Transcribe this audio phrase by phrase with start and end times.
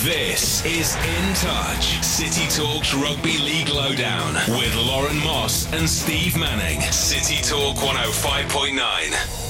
[0.00, 6.80] This is In Touch, City Talk's Rugby League Lowdown with Lauren Moss and Steve Manning.
[6.90, 9.41] City Talk 105.9.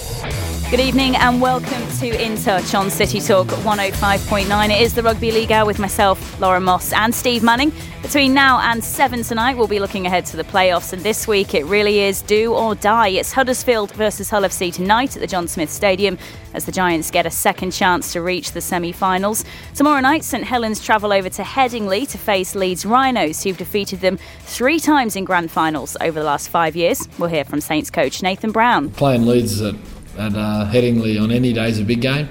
[0.73, 4.71] Good evening and welcome to In Touch on City Talk 105.9.
[4.71, 7.75] It is the Rugby League Hour with myself, Laura Moss, and Steve Manning.
[8.01, 11.53] Between now and 7 tonight, we'll be looking ahead to the playoffs, and this week
[11.53, 13.09] it really is do or die.
[13.09, 16.17] It's Huddersfield versus Hull FC tonight at the John Smith Stadium
[16.55, 19.45] as the Giants get a second chance to reach the semi finals.
[19.75, 24.19] Tomorrow night, St Helens travel over to Headingley to face Leeds Rhinos, who've defeated them
[24.41, 27.07] three times in grand finals over the last five years.
[27.19, 28.89] We'll hear from Saints coach Nathan Brown.
[28.89, 29.75] Playing Leeds is at
[30.19, 32.29] at uh, Headingley on any day is a big game.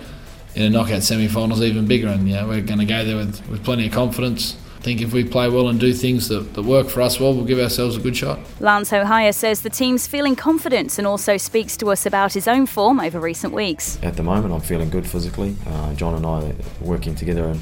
[0.54, 3.64] In a knockout semi-finals, even bigger, and yeah, we're going to go there with, with
[3.64, 4.58] plenty of confidence.
[4.78, 7.34] I think if we play well and do things that, that work for us well,
[7.34, 8.40] we'll give ourselves a good shot.
[8.60, 12.66] Lance Hohaia says the team's feeling confident and also speaks to us about his own
[12.66, 14.00] form over recent weeks.
[14.02, 15.56] At the moment, I'm feeling good physically.
[15.68, 17.62] Uh, John and I are working together and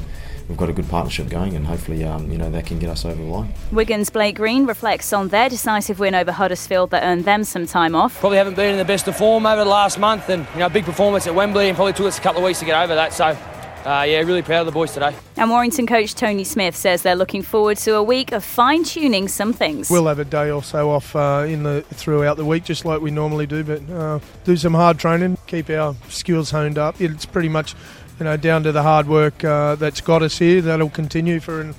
[0.49, 3.05] we've got a good partnership going, and hopefully, um, you know, that can get us
[3.05, 3.53] over the line.
[3.71, 7.95] Wigan's Blake Green reflects on their decisive win over Huddersfield that earned them some time
[7.95, 8.19] off.
[8.19, 10.67] Probably haven't been in the best of form over the last month, and you know,
[10.69, 12.95] big performance at Wembley, and probably took us a couple of weeks to get over
[12.95, 13.13] that.
[13.13, 13.37] So.
[13.85, 15.15] Uh, yeah, really proud of the boys today.
[15.37, 19.29] And Warrington coach Tony Smith says they're looking forward to a week of fine tuning
[19.29, 19.89] some things.
[19.89, 22.99] We'll have a day or so off uh, in the throughout the week, just like
[22.99, 26.99] we normally do, but uh, do some hard training, keep our skills honed up.
[26.99, 27.73] It's pretty much
[28.19, 30.61] you know, down to the hard work uh, that's got us here.
[30.61, 31.75] That'll continue for an,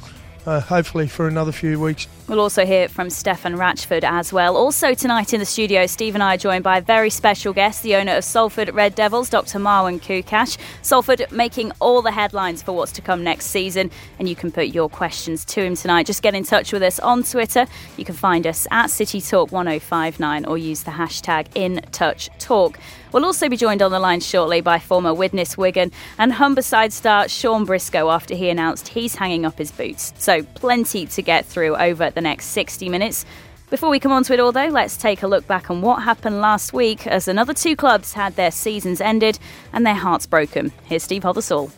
[0.46, 2.06] uh, hopefully for another few weeks.
[2.28, 4.56] We'll also hear from Stefan Ratchford as well.
[4.56, 7.82] Also tonight in the studio, Steve and I are joined by a very special guest,
[7.82, 9.58] the owner of Salford Red Devils, Dr.
[9.58, 10.56] Marwan Koukash.
[10.82, 14.68] Salford making all the headlines for what's to come next season, and you can put
[14.68, 16.06] your questions to him tonight.
[16.06, 17.66] Just get in touch with us on Twitter.
[17.96, 22.76] You can find us at City Talk 1059 or use the hashtag InTouchTalk.
[23.12, 27.28] We'll also be joined on the line shortly by former Widnes Wigan and Humberside star
[27.28, 30.12] Shaun Briscoe after he announced he's hanging up his boots.
[30.16, 33.24] So plenty to get through over the next 60 minutes.
[33.68, 36.02] Before we come on to it all, though, let's take a look back on what
[36.02, 39.38] happened last week as another two clubs had their seasons ended
[39.72, 40.72] and their hearts broken.
[40.84, 41.70] Here's Steve Hothersall.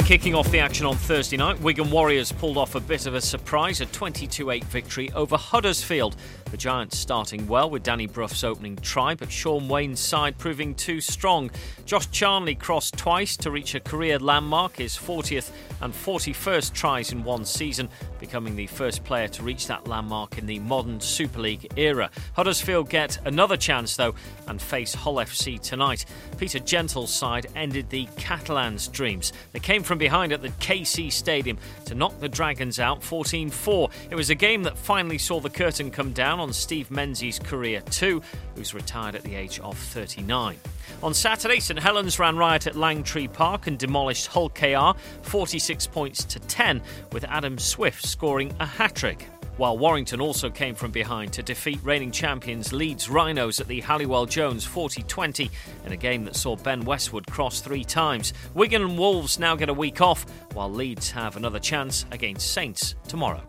[0.00, 3.14] And kicking off the action on Thursday night, Wigan Warriors pulled off a bit of
[3.14, 6.16] a surprise, a 22 8 victory over Huddersfield.
[6.50, 11.02] The Giants starting well with Danny Brough's opening try, but Shaun Wane's side proving too
[11.02, 11.50] strong.
[11.84, 15.50] Josh Charnley crossed twice to reach a career landmark, his 40th
[15.82, 20.46] and 41st tries in one season, becoming the first player to reach that landmark in
[20.46, 22.10] the modern Super League era.
[22.34, 24.14] Huddersfield get another chance, though,
[24.48, 26.04] and face Hull FC tonight.
[26.36, 29.32] Peter Gentle's side ended the Catalans' dreams.
[29.52, 33.90] They came from behind at the KC Stadium to knock the Dragons out 14 4.
[34.08, 37.80] It was a game that finally saw the curtain come down on Steve Menzies' career
[37.90, 38.22] too,
[38.54, 40.56] who's retired at the age of 39.
[41.02, 46.22] On Saturday, St Helens ran riot at Langtree Park and demolished Hull KR 46 points
[46.22, 46.80] to 10,
[47.10, 49.26] with Adam Swift scoring a hat trick
[49.60, 54.24] while Warrington also came from behind to defeat reigning champions Leeds Rhinos at the Halliwell
[54.24, 55.50] Jones 40 20
[55.84, 58.32] in a game that saw Ben Westwood cross three times.
[58.54, 62.94] Wigan and Wolves now get a week off, while Leeds have another chance against Saints
[63.06, 63.42] tomorrow.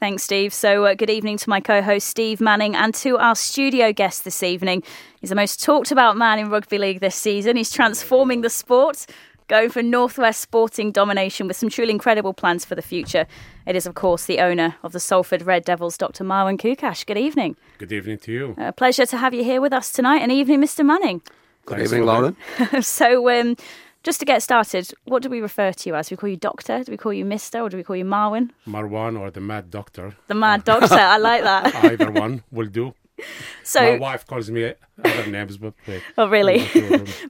[0.00, 0.52] Thanks, Steve.
[0.52, 4.24] So, uh, good evening to my co host, Steve Manning, and to our studio guest
[4.24, 4.82] this evening.
[5.20, 7.56] He's the most talked about man in rugby league this season.
[7.56, 9.06] He's transforming the sport,
[9.48, 13.26] going for Northwest sporting domination with some truly incredible plans for the future.
[13.66, 16.24] It is, of course, the owner of the Salford Red Devils, Dr.
[16.24, 17.06] Marwan Koukash.
[17.06, 17.56] Good evening.
[17.78, 18.54] Good evening to you.
[18.58, 20.22] A pleasure to have you here with us tonight.
[20.22, 20.84] And evening, Mr.
[20.84, 21.22] Manning.
[21.64, 22.36] Good Thanks evening, Lauren.
[22.82, 23.56] so, um,
[24.02, 26.08] just to get started, what do we refer to you as?
[26.08, 26.84] Do we call you Doctor?
[26.84, 27.60] Do we call you Mister?
[27.60, 28.50] Or do we call you Marwan?
[28.66, 30.14] Marwan or the Mad Doctor.
[30.28, 30.94] The Mad Doctor.
[30.94, 31.74] I like that.
[31.84, 32.94] Either one will do.
[33.64, 36.68] So my wife calls me other names, but wait, oh really?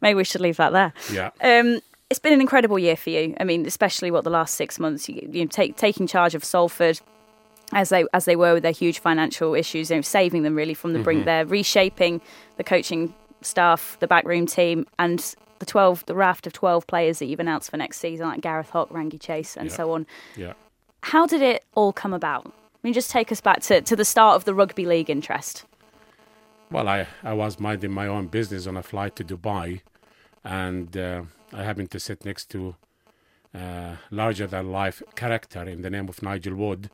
[0.03, 0.93] Maybe we should leave that there.
[1.12, 1.31] Yeah.
[1.41, 1.81] Um,
[2.11, 3.34] it's been an incredible year for you.
[3.41, 6.44] I mean, especially what the last six months, you, you know, take, taking charge of
[6.44, 7.00] Salford
[7.72, 10.75] as they as they were with their huge financial issues, you know, saving them really
[10.75, 11.21] from the brink.
[11.21, 11.27] Mm-hmm.
[11.27, 12.21] There, reshaping
[12.59, 13.12] the coaching
[13.43, 17.71] staff, the backroom team, and the 12 the raft of 12 players that you've announced
[17.71, 19.77] for next season like Gareth Hock, Rangi Chase and yeah.
[19.77, 20.07] so on.
[20.36, 20.53] Yeah.
[21.03, 22.47] How did it all come about?
[22.47, 25.65] I mean just take us back to, to the start of the rugby league interest.
[26.71, 29.83] Well, I, I was minding my own business on a flight to Dubai
[30.45, 31.22] and uh,
[31.53, 32.77] I happened to sit next to
[33.54, 36.91] uh, larger than life character in the name of Nigel Wood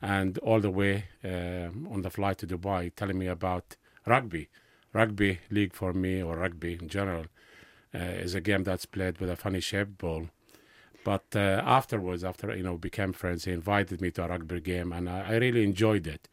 [0.00, 4.48] and all the way uh, on the flight to Dubai telling me about rugby.
[4.92, 7.26] Rugby league for me or rugby in general
[7.94, 10.28] uh, is a game that's played with a funny shaped ball.
[11.04, 14.92] But uh, afterwards, after you know became friends, he invited me to a rugby game,
[14.92, 16.28] and I, I really enjoyed it.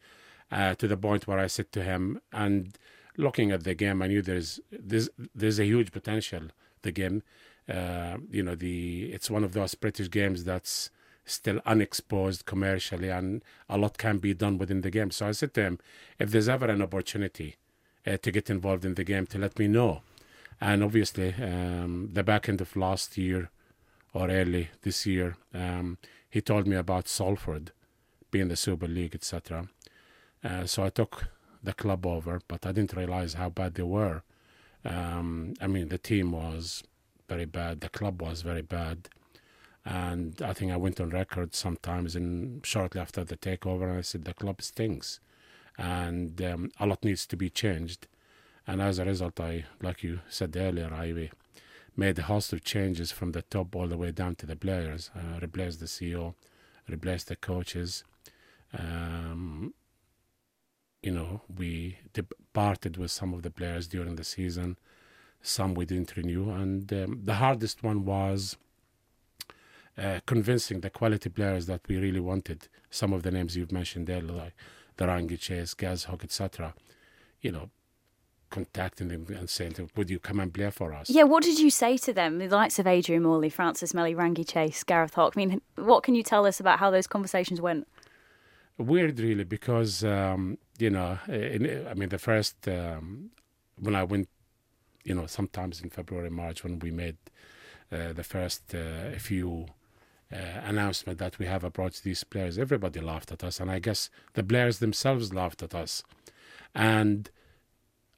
[0.50, 2.76] Uh, to the point where I said to him, "And
[3.16, 6.44] looking at the game, I knew there's there's there's a huge potential.
[6.82, 7.22] The game,
[7.68, 10.90] uh, you know, the it's one of those British games that's
[11.24, 15.10] still unexposed commercially, and a lot can be done within the game.
[15.10, 15.78] So I said to him,
[16.18, 17.56] if there's ever an opportunity
[18.06, 20.02] uh, to get involved in the game, to let me know.
[20.60, 23.50] And obviously, um, the back end of last year
[24.12, 25.98] or early this year, um,
[26.28, 27.72] he told me about Salford
[28.30, 29.68] being the Super League, etc.
[30.42, 31.26] Uh, so I took
[31.62, 34.22] the club over, but I didn't realize how bad they were.
[34.84, 36.82] Um, I mean, the team was
[37.32, 39.08] very bad, the club was very bad.
[39.84, 44.02] And I think I went on record sometimes, and shortly after the takeover, and I
[44.02, 45.18] said the club stinks,
[45.76, 48.06] and um, a lot needs to be changed.
[48.66, 51.30] And as a result, I, like you said earlier, I
[51.96, 55.10] made a host of changes from the top all the way down to the players.
[55.16, 56.34] Uh, replaced the CEO,
[56.88, 58.04] replaced the coaches.
[58.78, 59.74] Um,
[61.02, 64.76] you know, we departed with some of the players during the season.
[65.42, 68.56] Some we didn't renew, and um, the hardest one was
[69.98, 72.68] uh, convincing the quality players that we really wanted.
[72.90, 74.54] Some of the names you've mentioned there, like
[74.96, 76.74] the Rangi Chase, Gaz Hock, etc.
[77.40, 77.70] You know,
[78.50, 81.70] contacting them and saying, "Would you come and play for us?" Yeah, what did you
[81.70, 82.38] say to them?
[82.38, 85.34] The likes of Adrian Morley, Francis Meli, Rangi Chase, Gareth Hock.
[85.36, 87.88] I mean, what can you tell us about how those conversations went?
[88.78, 93.30] Weird, really, because um, you know, in, I mean, the first um,
[93.78, 94.28] when I went,
[95.04, 97.16] you know, sometimes in February, March, when we made
[97.90, 99.66] uh, the first uh, few
[100.32, 104.10] uh, announcement that we have approached these players, everybody laughed at us, and I guess
[104.34, 106.02] the players themselves laughed at us.
[106.74, 107.30] And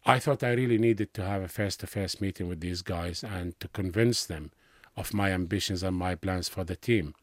[0.07, 3.69] I thought I really needed to have a face-to-face meeting with these guys and to
[3.69, 4.53] convince them
[4.97, 7.15] of my ambitions and my plans for the team.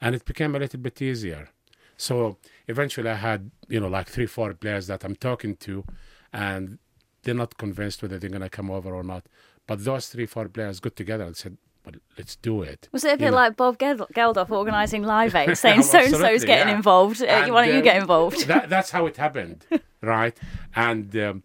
[0.00, 1.48] And it became a little bit easier.
[1.96, 2.36] So
[2.68, 5.84] eventually I had, you know, like three, four players that I'm talking to,
[6.32, 6.78] and
[7.22, 9.26] they're not convinced whether they're going to come over or not.
[9.66, 12.88] But those three, four players got together and said, but let's do it.
[12.92, 13.36] Was it a bit you know?
[13.36, 16.76] like Bob Geldof organising Live Aid, saying so and so's getting yeah.
[16.76, 17.22] involved?
[17.22, 18.46] Uh, and, Why don't you get um, involved?
[18.50, 19.64] That, that's how it happened,
[20.02, 20.36] right?
[20.74, 21.42] And um,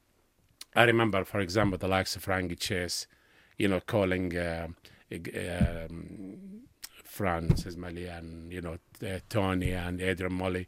[0.76, 3.08] I remember, for example, the likes of Rangi Chase,
[3.58, 4.68] you know, calling uh,
[5.12, 6.38] um,
[7.20, 10.68] and you know uh, Tony and Adrian Morley,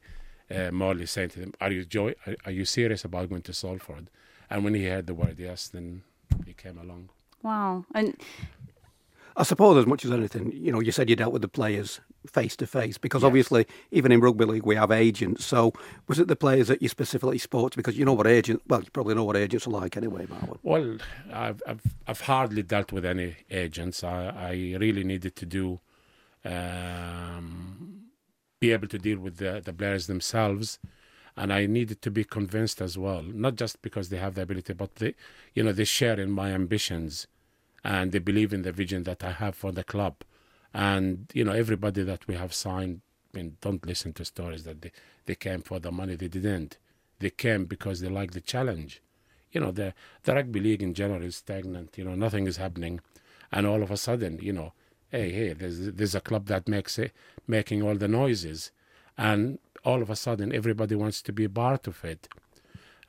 [0.50, 2.14] uh, Morley saying to them, "Are you joy?
[2.26, 4.10] Are, are you serious about going to Salford?"
[4.50, 6.04] And when he heard the word yes, then
[6.46, 7.10] he came along.
[7.44, 7.86] Wow!
[7.94, 8.16] And
[9.36, 12.02] I suppose as much as anything, you know, you said you dealt with the players
[12.26, 13.28] face to face because yes.
[13.28, 15.46] obviously even in rugby league we have agents.
[15.46, 15.74] So
[16.08, 17.78] was it the players that you specifically spoke to?
[17.78, 20.58] Because you know what agents, well, you probably know what agents are like anyway, Marwan.
[20.64, 20.98] Well,
[21.32, 24.04] I've, I've, I've hardly dealt with any agents.
[24.04, 25.80] I, I really needed to do,
[26.44, 28.08] um,
[28.60, 30.80] be able to deal with the, the players themselves.
[31.38, 34.74] And I needed to be convinced as well, not just because they have the ability,
[34.74, 35.14] but they,
[35.54, 37.28] you know, they share in my ambitions
[37.84, 40.16] and they believe in the vision that I have for the club.
[40.74, 43.02] And you know, everybody that we have signed,
[43.34, 44.92] I mean, don't listen to stories that they,
[45.26, 46.16] they came for the money.
[46.16, 46.78] They didn't.
[47.20, 49.02] They came because they like the challenge.
[49.52, 49.94] You know, the
[50.24, 51.98] the rugby league in general is stagnant.
[51.98, 53.00] You know, nothing is happening,
[53.52, 54.74] and all of a sudden, you know,
[55.10, 57.12] hey, hey, there's there's a club that makes it,
[57.48, 58.72] making all the noises,
[59.18, 62.28] and all of a sudden, everybody wants to be part of it.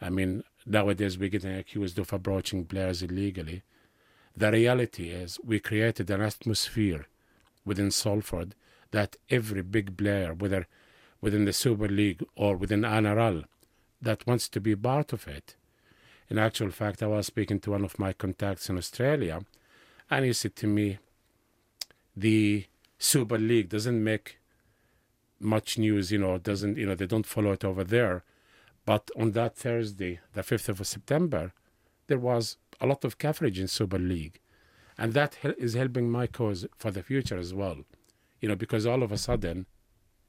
[0.00, 3.62] I mean, nowadays we're getting accused of approaching players illegally.
[4.36, 7.06] The reality is, we created an atmosphere
[7.64, 8.54] within Salford
[8.92, 10.68] that every big player, whether
[11.20, 13.42] within the Super League or within NRL,
[14.00, 15.56] that wants to be part of it.
[16.30, 19.40] In actual fact, I was speaking to one of my contacts in Australia,
[20.08, 20.98] and he said to me,
[22.16, 22.66] the
[23.00, 24.38] Super League doesn't make
[25.40, 28.24] much news, you know, doesn't, you know, they don't follow it over there.
[28.84, 31.52] But on that Thursday, the 5th of September,
[32.06, 34.40] there was a lot of coverage in Super League,
[34.96, 37.78] and that is helping my cause for the future as well.
[38.40, 39.66] You know, because all of a sudden,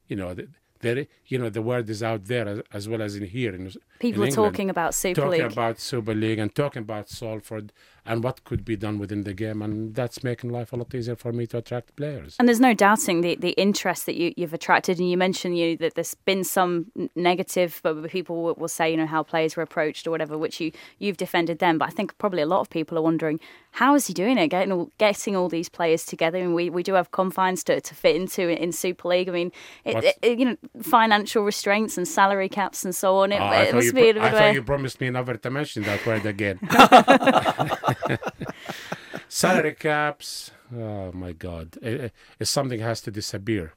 [0.08, 0.36] you know,
[0.82, 3.54] there, you know, the word is out there as, as well as in here.
[3.54, 5.42] In, People in are talking about Super talking League.
[5.42, 7.72] Talking about Super League and talking about Salford
[8.10, 9.62] and what could be done within the game.
[9.62, 12.36] And that's making life a lot easier for me to attract players.
[12.40, 14.98] And there's no doubting the, the interest that you, you've attracted.
[14.98, 18.98] And you mentioned you that there's been some negative, but people will, will say, you
[18.98, 21.78] know, how players were approached or whatever, which you, you've defended them.
[21.78, 23.40] But I think probably a lot of people are wondering,
[23.72, 24.48] how is he doing it?
[24.48, 27.94] Getting all, getting all these players together, and we, we do have confines to, to
[27.96, 29.30] fit into in Super League.
[29.30, 29.52] I mean,
[29.86, 33.32] it, it, you know, financial restraints and salary caps and so on.
[33.32, 36.04] It, oh, it must be a I thought you promised me never to mention that
[36.06, 36.60] word again.
[39.28, 40.52] salary caps.
[40.76, 41.78] Oh my God!
[41.82, 43.74] It, it, something has to disappear,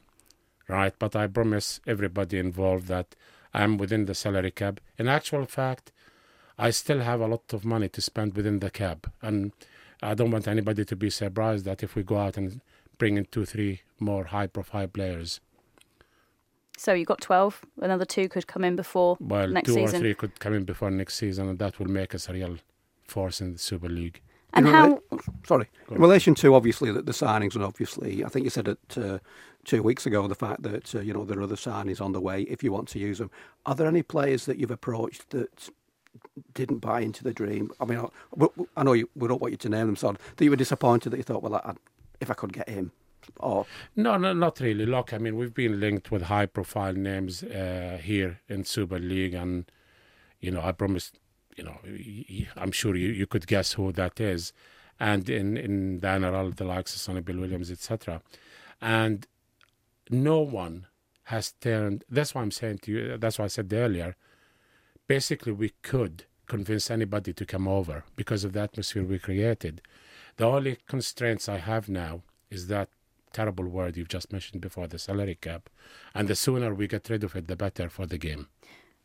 [0.68, 0.94] right?
[0.98, 3.14] But I promise everybody involved that
[3.54, 4.80] I'm within the salary cap.
[4.98, 5.92] In actual fact,
[6.58, 9.52] I still have a lot of money to spend within the cap, and
[10.02, 12.60] I don't want anybody to be surprised that if we go out and
[12.98, 15.40] bring in two, three more high-profile players.
[16.76, 17.64] So you've got 12.
[17.80, 19.96] Another two could come in before Well, next two season.
[19.96, 22.58] or three could come in before next season, and that will make us a real
[23.12, 24.20] force in the Super League.
[24.54, 24.88] And In how?
[25.12, 25.66] rela- Sorry.
[25.90, 29.18] In relation to obviously the, the signings, and obviously, I think you said it uh,
[29.64, 32.20] two weeks ago, the fact that uh, you know there are other signings on the
[32.20, 33.30] way if you want to use them.
[33.64, 35.70] Are there any players that you've approached that
[36.54, 37.70] didn't buy into the dream?
[37.80, 40.44] I mean, I, I know you, we don't want you to name them, so that
[40.44, 41.72] you were disappointed that you thought, well, I,
[42.20, 42.92] if I could get him,
[43.38, 43.64] or
[43.96, 44.84] No, no, not really.
[44.86, 49.64] Look, I mean, we've been linked with high-profile names uh, here in Super League, and
[50.40, 51.18] you know, I promised,
[51.56, 51.78] you know,
[52.56, 54.52] I'm sure you, you could guess who that is,
[54.98, 58.22] and in in the NRL, the likes of Sonny Bill Williams, etc.
[58.80, 59.26] And
[60.10, 60.86] no one
[61.24, 62.04] has turned.
[62.10, 63.18] That's why I'm saying to you.
[63.18, 64.16] That's why I said earlier.
[65.06, 69.80] Basically, we could convince anybody to come over because of the atmosphere we created.
[70.36, 72.88] The only constraints I have now is that
[73.32, 75.70] terrible word you've just mentioned before, the salary cap.
[76.14, 78.48] And the sooner we get rid of it, the better for the game.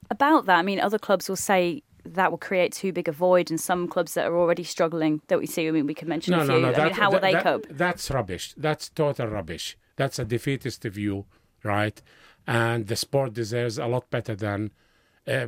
[0.10, 1.84] About that, I mean, other clubs will say
[2.16, 5.40] that will create too big a void, and some clubs that are already struggling that
[5.40, 5.68] we see.
[5.68, 6.66] I mean, we can mention no, a few.
[6.68, 7.68] I mean, how will they that- cope?
[7.70, 8.54] That's rubbish.
[8.58, 9.78] That's total rubbish.
[9.96, 11.26] That's a defeatist view,
[11.64, 12.02] right?
[12.46, 14.72] And the sport deserves a lot better than,
[15.28, 15.48] uh,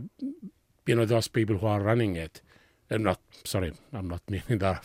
[0.86, 2.42] you know, those people who are running it.
[2.92, 3.74] I'm not sorry.
[3.94, 4.84] I'm not meaning that.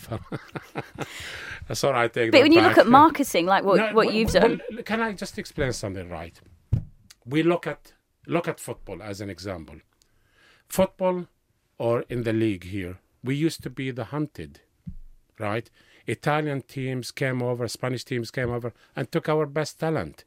[1.67, 2.13] That's all right.
[2.13, 2.77] take But when you back.
[2.77, 5.73] look at marketing, like what, No, what well, you've well, done, can I just explain
[5.73, 6.39] something right?
[7.25, 7.95] We look at
[8.27, 9.77] look at football as an example.
[10.69, 11.27] Football,
[11.79, 14.61] or in the league here, we used to be the hunted,
[15.39, 15.71] right?
[16.07, 20.25] Italian teams came over, Spanish teams came over, and took our best talent.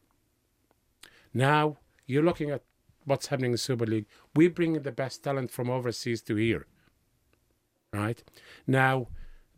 [1.34, 2.64] Now you're looking at
[3.06, 4.08] what's happening in the Super League.
[4.36, 6.66] We bring the best talent from overseas to here,
[7.94, 8.22] right?
[8.66, 9.08] Now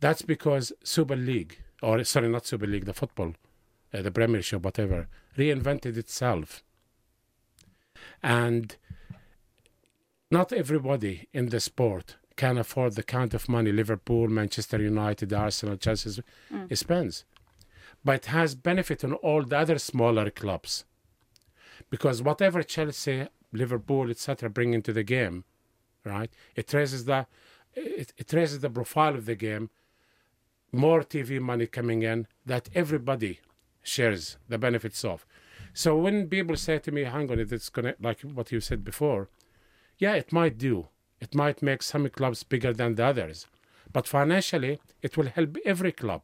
[0.00, 3.34] that's because Super League, or sorry, not Super League, the football,
[3.92, 6.62] uh, the Premiership, whatever, reinvented itself.
[8.22, 8.76] And
[10.30, 15.76] not everybody in the sport can afford the kind of money Liverpool, Manchester United, Arsenal,
[15.76, 16.22] Chelsea
[16.52, 16.76] Mm.
[16.76, 17.24] spends.
[18.04, 20.84] But it has benefit on all the other smaller clubs.
[21.90, 25.44] Because whatever Chelsea, Liverpool, etc., bring into the game,
[26.04, 27.26] right, it raises the
[27.74, 29.70] it, it raises the profile of the game.
[30.72, 33.40] More TV money coming in that everybody
[33.82, 35.24] shares the benefits of.
[35.72, 39.28] So when people say to me, "Hang on, it's gonna like what you said before,"
[40.00, 40.88] yeah, it might do.
[41.20, 43.46] It might make some clubs bigger than the others,
[43.92, 46.22] but financially, it will help every club.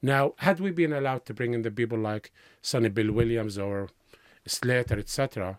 [0.00, 2.32] Now, had we been allowed to bring in the people like
[2.62, 3.90] Sonny Bill Williams or
[4.46, 5.58] Slater, etc.,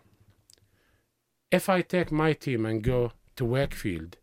[1.52, 4.16] if I take my team and go to Wakefield,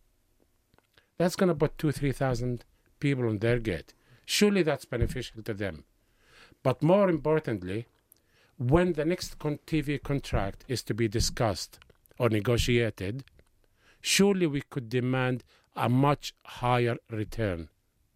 [1.18, 2.66] that's going to put two, three thousand
[3.00, 3.94] people on their gate.
[4.26, 5.86] Surely that's beneficial to them.
[6.64, 7.88] But more importantly,
[8.58, 11.80] when the next TV contract is to be discussed
[12.20, 13.24] or negotiated,
[14.02, 15.44] surely we could demand
[15.76, 17.70] a much higher return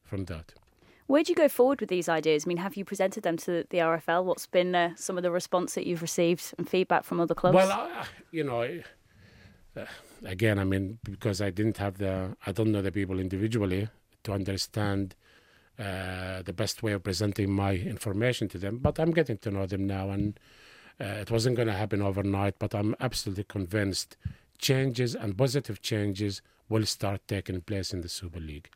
[0.04, 0.54] from that.
[1.08, 2.46] where do you go forward with these ideas?
[2.46, 4.24] I mean, have you presented them to the RFL?
[4.24, 7.56] What's been uh, some of the response that you've received and feedback from other clubs?
[7.56, 8.62] Well, I, you know,
[9.76, 9.86] uh,
[10.26, 13.90] again, I mean, because I didn't have the, I don't know the people individually
[14.24, 15.16] to understand
[15.78, 19.66] uh, the best way of presenting my information to them, but I'm getting to know
[19.66, 20.40] them now, and
[21.00, 22.60] uh, it wasn't going to happen overnight.
[22.60, 24.18] But I'm absolutely convinced
[24.58, 28.70] changes and positive changes will start taking place in the Super League.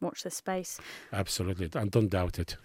[0.00, 0.80] Watch this space.
[1.12, 2.56] Absolutely, and don't doubt it.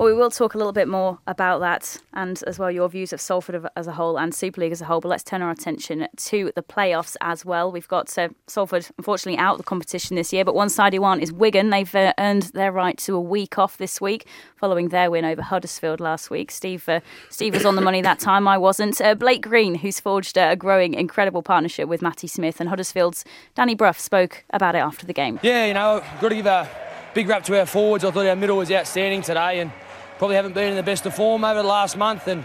[0.00, 3.12] Well, we will talk a little bit more about that and as well your views
[3.12, 4.98] of Salford as a whole and Super League as a whole.
[4.98, 7.70] But let's turn our attention to the playoffs as well.
[7.70, 11.04] We've got uh, Salford, unfortunately, out of the competition this year, but one side who
[11.04, 11.68] aren't is Wigan.
[11.68, 14.26] They've uh, earned their right to a week off this week
[14.56, 16.50] following their win over Huddersfield last week.
[16.50, 18.48] Steve, uh, Steve was on the money that time.
[18.48, 18.98] I wasn't.
[19.02, 23.22] Uh, Blake Green, who's forged a growing, incredible partnership with Matty Smith and Huddersfield's
[23.54, 25.38] Danny Brough, spoke about it after the game.
[25.42, 26.66] Yeah, you know, got to give a
[27.12, 28.02] big rap to our forwards.
[28.02, 29.70] I thought our middle was outstanding today, and
[30.20, 32.28] probably haven't been in the best of form over the last month.
[32.28, 32.44] And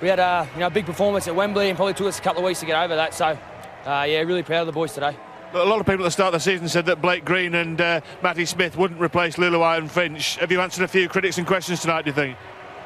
[0.00, 2.40] we had a you know big performance at Wembley, and probably took us a couple
[2.40, 3.12] of weeks to get over that.
[3.12, 3.38] So,
[3.84, 5.14] uh, yeah, really proud of the boys today.
[5.52, 7.78] A lot of people at the start of the season said that Blake Green and
[7.78, 10.36] uh, Matty Smith wouldn't replace Lillywhite and Finch.
[10.36, 12.38] Have you answered a few critics and questions tonight, do you think?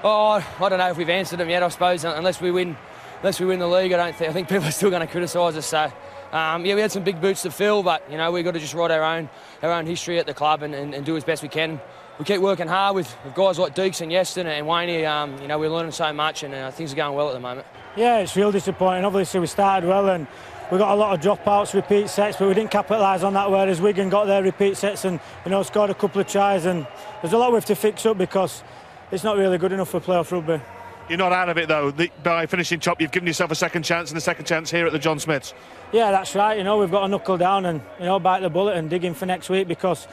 [0.03, 1.63] Oh, I don't know if we've answered them yet.
[1.63, 2.77] I suppose unless we win,
[3.21, 4.29] unless we win the league, I don't think.
[4.29, 5.67] I think people are still going to criticise us.
[5.67, 5.93] So,
[6.33, 8.61] um, yeah, we had some big boots to fill, but you know we've got to
[8.61, 9.31] just write our own
[9.63, 11.81] our own history at the club and, and, and do as best we can.
[12.19, 15.05] We keep working hard with, with guys like Deeks and Yeston and Wayne.
[15.05, 17.41] Um, you know we're learning so much, and uh, things are going well at the
[17.41, 17.67] moment.
[17.95, 19.05] Yeah, it's real disappointing.
[19.05, 20.27] Obviously, we started well, and
[20.73, 23.51] we got a lot of dropouts, repeat sets, but we didn't capitalise on that.
[23.51, 26.87] Whereas Wigan got their repeat sets and you know scored a couple of tries, and
[27.21, 28.63] there's a lot we have to fix up because
[29.11, 30.63] it's not really good enough for playoff rugby.
[31.11, 31.91] You're not out of it though.
[31.91, 34.87] The, by finishing top, you've given yourself a second chance and a second chance here
[34.87, 35.53] at the John Smiths.
[35.93, 36.57] Yeah, that's right.
[36.57, 39.05] You know, we've got to knuckle down and you know bite the bullet and dig
[39.05, 40.09] in for next week because,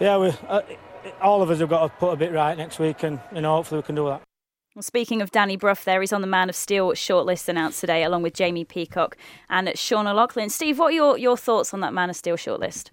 [0.00, 0.60] yeah, we uh,
[1.24, 3.56] all of us have got to put a bit right next week, and you know
[3.56, 4.22] hopefully we can do that.
[4.74, 8.02] Well, speaking of Danny Brough, there he's on the Man of Steel shortlist announced today,
[8.02, 9.16] along with Jamie Peacock
[9.48, 10.50] and Sean O'Loughlin.
[10.50, 12.90] Steve, what are your, your thoughts on that Man of Steel shortlist?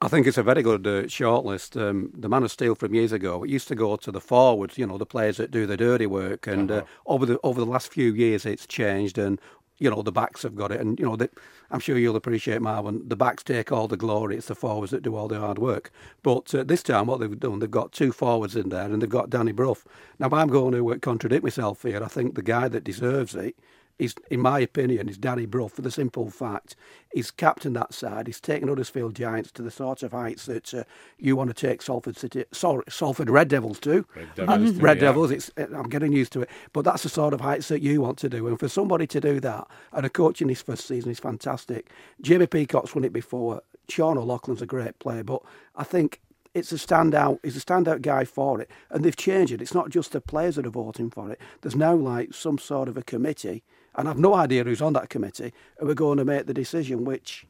[0.00, 1.80] I think it's a very good uh, shortlist.
[1.80, 4.78] Um, the Man of Steel from years ago, it used to go to the forwards,
[4.78, 6.46] you know, the players that do the dirty work.
[6.46, 6.86] And uh, uh-huh.
[7.06, 9.40] over the over the last few years, it's changed, and
[9.78, 10.80] you know the backs have got it.
[10.80, 11.28] And you know, the,
[11.72, 13.08] I'm sure you'll appreciate Marvin.
[13.08, 14.36] The backs take all the glory.
[14.36, 15.90] It's the forwards that do all the hard work.
[16.22, 19.08] But uh, this time, what they've done, they've got two forwards in there, and they've
[19.08, 19.78] got Danny Brough.
[20.18, 22.04] Now, I'm going to contradict myself here.
[22.04, 23.56] I think the guy that deserves it
[24.02, 26.74] is, in my opinion, is Danny Brough for the simple fact
[27.14, 28.26] he's captained that side.
[28.26, 30.84] He's taken Huddersfield Giants to the sort of heights that uh,
[31.18, 34.04] you want to take Salford City, sorry, Salford Red Devils to.
[34.16, 36.50] Red Devils, Red Devils it's, uh, I'm getting used to it.
[36.72, 38.48] But that's the sort of heights that you want to do.
[38.48, 41.90] And for somebody to do that, and a coach in his first season is fantastic.
[42.20, 43.62] Jamie Peacock's won it before.
[43.88, 45.42] Sean O'Loughlin's a great player, but
[45.76, 46.20] I think
[46.54, 47.38] it's a standout.
[47.42, 49.62] He's a standout guy for it, and they've changed it.
[49.62, 51.40] It's not just the players that are voting for it.
[51.60, 53.62] There's now like some sort of a committee
[53.94, 57.04] and I've no idea who's on that committee, who are going to make the decision,
[57.04, 57.46] which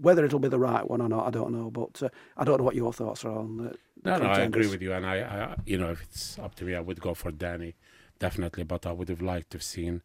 [0.00, 1.70] whether it'll be the right one or not, I don't know.
[1.70, 3.76] But uh, I don't know what your thoughts are on the.
[4.02, 6.54] the no, no, I agree with you, and I, I, you know, if it's up
[6.56, 7.74] to me, I would go for Danny,
[8.18, 8.64] definitely.
[8.64, 10.02] But I would have liked to have seen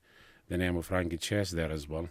[0.48, 2.10] the name of Rangi Chase there as well.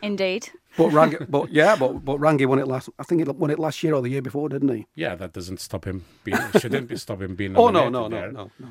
[0.00, 0.48] Indeed.
[0.76, 2.88] But Rangi, but yeah, but but Rangi won it last.
[2.98, 4.86] I think he won it last year or the year before, didn't he?
[4.94, 6.38] Yeah, that doesn't stop him being.
[6.58, 7.56] shouldn't stop him being.
[7.56, 8.68] oh no, no, no, no, no.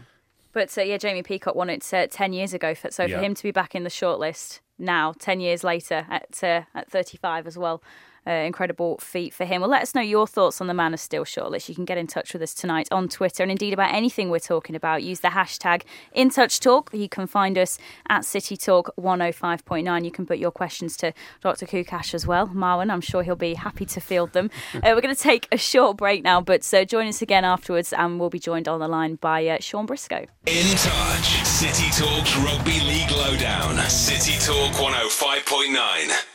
[0.58, 2.74] But uh, yeah, Jamie Peacock won it uh, 10 years ago.
[2.74, 3.18] For, so yeah.
[3.18, 6.90] for him to be back in the shortlist now, 10 years later, at, uh, at
[6.90, 7.84] 35 as well,
[8.28, 9.62] uh, incredible feat for him.
[9.62, 11.70] Well, let us know your thoughts on the Man of Steel shortlist.
[11.70, 14.40] You can get in touch with us tonight on Twitter and indeed about anything we're
[14.40, 15.04] talking about.
[15.04, 15.84] Use the hashtag
[16.16, 16.98] InTouchTalk.
[16.98, 17.78] You can find us
[18.10, 20.06] at City Talk 105.9.
[20.06, 21.66] You can put your questions to Dr.
[21.66, 22.48] Koukash as well.
[22.48, 24.50] Marwan, I'm sure he'll be happy to field them.
[24.76, 27.94] uh, we're going to take a short break now, but uh, join us again afterwards
[27.94, 30.26] and we'll be joined on the line by uh, Shaun Briscoe.
[30.46, 36.27] In Touch, City Talk's Rugby League Lowdown, City Talk 105.9.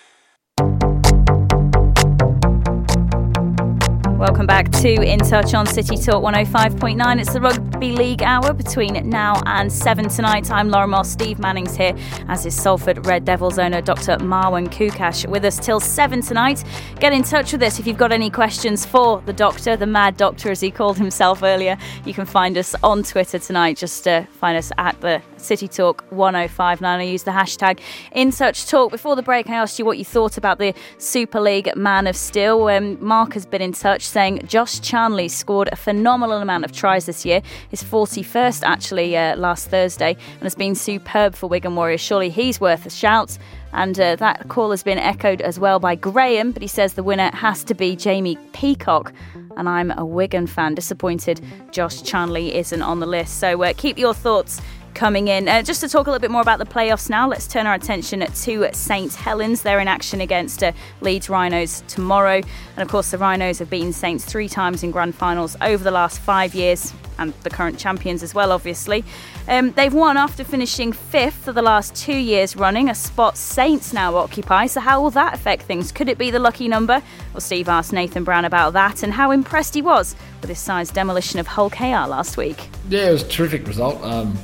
[4.22, 7.20] Welcome back to In Touch on City Talk 105.9.
[7.20, 10.48] It's the Rugby League hour between now and 7 tonight.
[10.48, 11.10] I'm Laura Moss.
[11.10, 11.92] Steve Manning's here,
[12.28, 14.18] as is Salford Red Devils owner Dr.
[14.18, 16.62] Marwan Koukash with us till 7 tonight.
[17.00, 20.16] Get in touch with us if you've got any questions for the doctor, the mad
[20.16, 21.76] doctor as he called himself earlier.
[22.04, 23.76] You can find us on Twitter tonight.
[23.76, 27.80] Just uh, find us at the City Talk 1059 I use the hashtag
[28.12, 28.90] In Touch Talk.
[28.90, 32.16] Before the break, I asked you what you thought about the Super League Man of
[32.16, 32.68] Steel.
[32.68, 37.06] Um, Mark has been in touch saying Josh Charnley scored a phenomenal amount of tries
[37.06, 42.00] this year, his 41st actually uh, last Thursday, and has been superb for Wigan Warriors.
[42.00, 43.38] Surely he's worth a shout.
[43.72, 47.02] And uh, that call has been echoed as well by Graham, but he says the
[47.02, 49.12] winner has to be Jamie Peacock.
[49.56, 50.74] And I'm a Wigan fan.
[50.74, 53.38] Disappointed Josh Charnley isn't on the list.
[53.38, 54.60] So uh, keep your thoughts
[54.94, 55.48] coming in.
[55.48, 57.74] Uh, just to talk a little bit more about the playoffs now, let's turn our
[57.74, 59.62] attention to St Helens.
[59.62, 62.36] They're in action against uh, Leeds Rhinos tomorrow.
[62.36, 65.90] And of course, the Rhinos have beaten Saints three times in grand finals over the
[65.90, 69.04] last five years, and the current champions as well, obviously.
[69.48, 73.92] Um, they've won after finishing fifth for the last two years running, a spot Saints
[73.92, 74.66] now occupy.
[74.66, 75.92] So, how will that affect things?
[75.92, 77.02] Could it be the lucky number?
[77.32, 80.90] Well, Steve asked Nathan Brown about that and how impressed he was with his side's
[80.90, 82.68] demolition of Hull KR last week.
[82.88, 84.02] Yeah, it was a terrific result.
[84.02, 84.36] Um,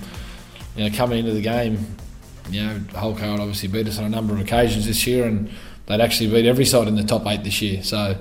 [0.78, 1.84] you know, coming into the game,
[2.50, 5.50] you know, Hull KR obviously beat us on a number of occasions this year, and
[5.86, 7.82] they'd actually beat every side in the top eight this year.
[7.82, 8.16] So,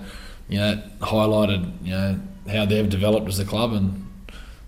[0.49, 2.19] you know, highlighted you know
[2.51, 4.07] how they've developed as a club, and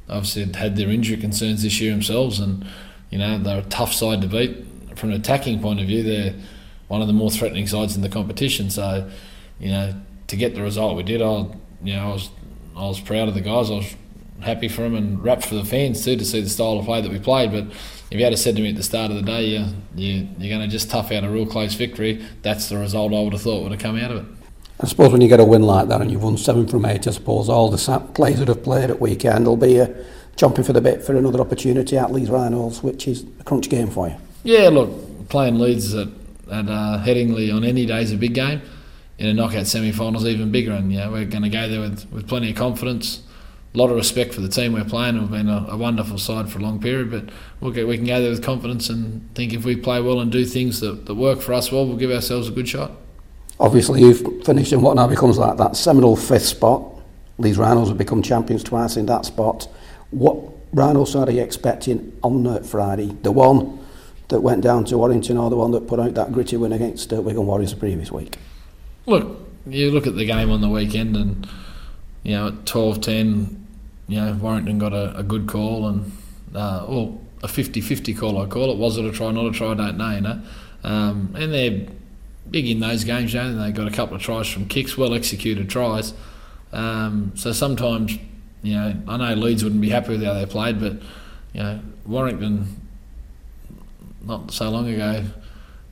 [0.07, 2.63] obviously had their injury concerns this year themselves, and
[3.09, 4.65] you know they're a tough side to beat.
[4.95, 6.35] From an attacking point of view, they're
[6.89, 8.69] one of the more threatening sides in the competition.
[8.69, 9.09] So,
[9.59, 9.95] you know,
[10.27, 11.47] to get the result we did, I,
[11.83, 12.29] you know, I was
[12.77, 13.71] I was proud of the guys.
[13.71, 13.95] I was
[14.41, 17.01] happy for him and rapt for the fans too to see the style of play
[17.01, 17.51] that we played.
[17.51, 17.65] But
[18.11, 20.57] if you had said to me at the start of the day, you, you, you're
[20.57, 23.41] going to just tough out a real close victory, that's the result I would have
[23.41, 24.25] thought would have come out of it.
[24.81, 27.05] I suppose when you get a win like that and you've won seven from eight,
[27.05, 29.87] I suppose all the players that have played at weekend will be uh,
[30.37, 33.89] jumping for the bit for another opportunity at Leeds Rhinos, which is a crunch game
[33.89, 34.15] for you.
[34.43, 36.07] Yeah, look, playing Leeds at,
[36.49, 38.61] at uh, Headingley on any day is a big game.
[39.17, 42.09] In a knockout semi-final is even bigger, and yeah, we're going to go there with,
[42.09, 43.21] with plenty of confidence
[43.73, 45.19] a lot of respect for the team we're playing.
[45.19, 47.29] We've been a, a, wonderful side for a long period, but
[47.59, 50.31] we'll get, we can go there with confidence and think if we play well and
[50.31, 52.91] do things that, that work for us well, we'll give ourselves a good shot.
[53.59, 56.83] Obviously, you've finished in what now becomes like that seminal fifth spot.
[57.37, 59.67] These Rhinos have become champions twice in that spot.
[60.11, 60.37] What
[60.73, 63.15] Rhino side are you expecting on Friday?
[63.21, 63.79] The one
[64.29, 67.11] that went down to Warrington or the one that put out that gritty win against
[67.11, 68.37] uh, Wigan Warriors the previous week?
[69.05, 71.47] Look, you look at the game on the weekend and,
[72.23, 73.58] you know, at 12 10,
[74.09, 76.11] you know, Warrington got a, a good call and,
[76.55, 78.77] uh, well, a 50 50 call, I call it.
[78.77, 80.41] Was it a try, not a try, I don't know, you know.
[80.83, 81.87] Um, and they're
[82.49, 85.13] big in those games, you know, they got a couple of tries from kicks, well
[85.13, 86.13] executed tries.
[86.73, 88.17] Um, so sometimes,
[88.63, 90.93] you know, I know Leeds wouldn't be happy with how they played, but,
[91.53, 92.81] you know, Warrington,
[94.25, 95.23] not so long ago,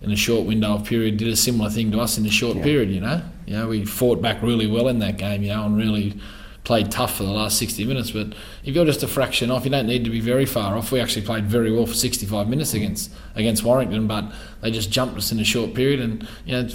[0.01, 2.57] in a short window of period, did a similar thing to us in a short
[2.57, 2.63] yeah.
[2.63, 3.21] period, you know.
[3.45, 6.19] You know, we fought back really well in that game, you know, and really
[6.67, 8.11] played tough for the last 60 minutes.
[8.11, 8.33] But
[8.65, 10.91] if you're just a fraction off, you don't need to be very far off.
[10.91, 14.25] We actually played very well for 65 minutes against against Warrington, but
[14.59, 16.01] they just jumped us in a short period.
[16.01, 16.67] And you know,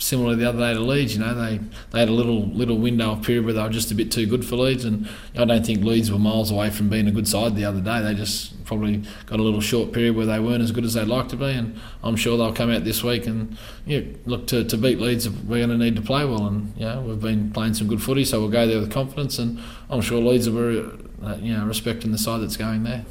[0.00, 1.14] similar the other day to Leeds.
[1.14, 1.60] You know, they,
[1.90, 4.26] they had a little little window of period where they were just a bit too
[4.26, 7.28] good for Leeds, and I don't think Leeds were miles away from being a good
[7.28, 8.00] side the other day.
[8.02, 11.06] They just probably got a little short period where they weren't as good as they'd
[11.06, 14.64] like to be, and I'm sure they'll come out this week and yeah, look to,
[14.64, 15.28] to beat Leeds.
[15.28, 18.24] We're going to need to play well, and yeah, we've been playing some good footy,
[18.24, 20.78] so we'll go there with confidence, and I'm sure Leeds are very
[21.22, 23.04] uh, you know respecting the side that's going there.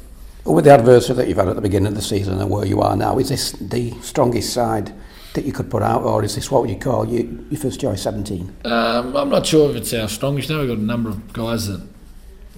[0.44, 2.80] With the adversity that you've had at the beginning of the season and where you
[2.80, 4.92] are now, is this the strongest side?
[5.34, 7.80] That you could put out, or is this what would you call your, your first
[7.80, 8.52] choice 17?
[8.64, 10.50] Um, I'm not sure if it's our strongest.
[10.50, 11.86] Now we've got a number of guys that,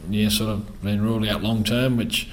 [0.08, 2.30] yeah, sort of been ruled out long term, which,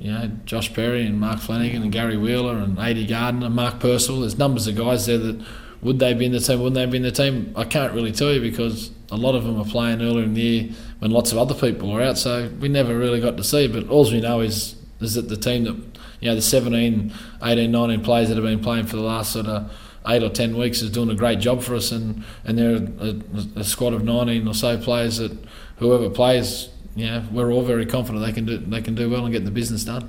[0.00, 3.78] you know, Josh Perry and Mark Flanagan and Gary Wheeler and Ade Gardner, and Mark
[3.78, 4.22] Percival.
[4.22, 5.44] There's numbers of guys there that
[5.82, 7.52] would they be in the team, wouldn't they be in the team?
[7.54, 10.40] I can't really tell you because a lot of them are playing earlier in the
[10.40, 13.68] year when lots of other people are out, so we never really got to see.
[13.68, 15.93] But all we know is is that the team that
[16.24, 19.46] you know the 17, 18, 19 players that have been playing for the last sort
[19.46, 19.70] of
[20.06, 23.60] eight or ten weeks is doing a great job for us, and and they're a,
[23.60, 25.36] a squad of 19 or so players that
[25.76, 29.24] whoever plays, you know, we're all very confident they can do they can do well
[29.24, 30.08] and get the business done.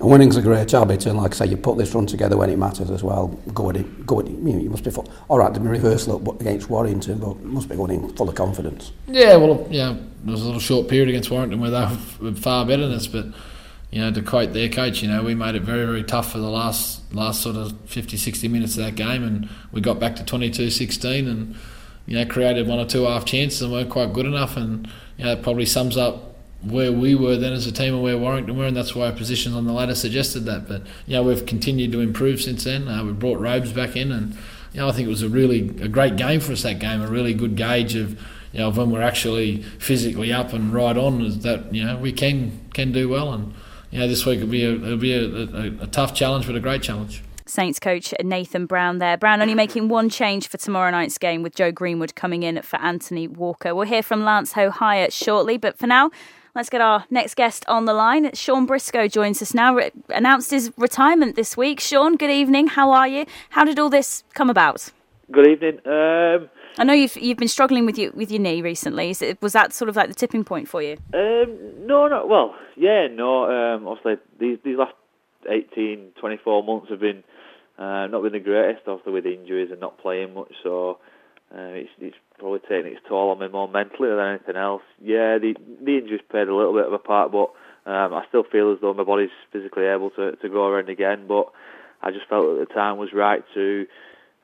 [0.00, 2.50] And winning's a great habit, and like I say, you put this run together when
[2.50, 3.28] it matters as well.
[3.54, 4.26] Go at it, go at.
[4.26, 5.10] You, know, you must be full.
[5.28, 8.92] All right, the reverse look against Warrington, but must be going in full of confidence.
[9.06, 11.88] Yeah, well, yeah, there was a little short period against Warrington where they
[12.20, 13.26] were far better than us, but
[13.94, 16.38] you know, to quote their coach, you know, we made it very, very tough for
[16.38, 20.16] the last last sort of 50, 60 minutes of that game, and we got back
[20.16, 21.54] to 22-16 and,
[22.04, 25.24] you know, created one or two half chances and weren't quite good enough, and, you
[25.24, 28.66] know, probably sums up where we were then as a team and where Warrington were,
[28.66, 30.66] and that's why our positions on the ladder suggested that.
[30.66, 32.88] But, you know, we've continued to improve since then.
[32.88, 34.32] Uh, we brought Robes back in, and,
[34.72, 37.00] you know, I think it was a really a great game for us, that game,
[37.00, 38.20] a really good gauge of,
[38.52, 42.10] you know, when we're actually physically up and right on, is that, you know, we
[42.10, 43.32] can can do well.
[43.32, 43.54] and
[43.94, 46.56] you know, this week it'll be a, it'll be a, a, a tough challenge, but
[46.56, 47.22] a great challenge.
[47.46, 49.16] Saints coach Nathan Brown there.
[49.16, 52.76] Brown only making one change for tomorrow night's game with Joe Greenwood coming in for
[52.80, 53.72] Anthony Walker.
[53.72, 56.10] We'll hear from Lance Hohaia shortly, but for now,
[56.56, 58.34] let's get our next guest on the line.
[58.34, 59.76] Shaun Briscoe joins us now.
[59.76, 61.78] Re- announced his retirement this week.
[61.78, 62.66] Sean, good evening.
[62.66, 63.26] How are you?
[63.50, 64.90] How did all this come about?
[65.30, 65.78] Good evening.
[65.86, 69.10] Um, I know you've you've been struggling with your with your knee recently.
[69.10, 70.96] It, was that sort of like the tipping point for you?
[71.12, 72.26] Um, no, no.
[72.26, 73.44] Well, yeah, no.
[73.50, 74.94] Um, obviously, these these last
[75.48, 77.22] 18, 24 months have been
[77.78, 78.88] uh, not been the greatest.
[78.88, 80.98] Obviously, with injuries and not playing much, so
[81.54, 84.82] uh, it's it's probably taking its toll on me more mentally than anything else.
[85.00, 87.52] Yeah, the the injuries played a little bit of a part, but
[87.86, 91.26] um, I still feel as though my body's physically able to to go around again.
[91.28, 91.52] But
[92.02, 93.86] I just felt that the time was right to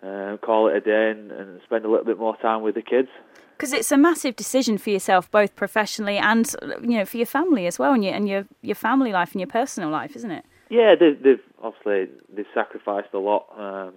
[0.03, 2.83] uh, call it a day and, and spend a little bit more time with the
[2.83, 3.09] kids.
[3.57, 7.67] Because it's a massive decision for yourself, both professionally and you know for your family
[7.67, 10.47] as well, and your and your your family life and your personal life, isn't it?
[10.71, 13.93] Yeah, they've, they've obviously they've sacrificed a lot um,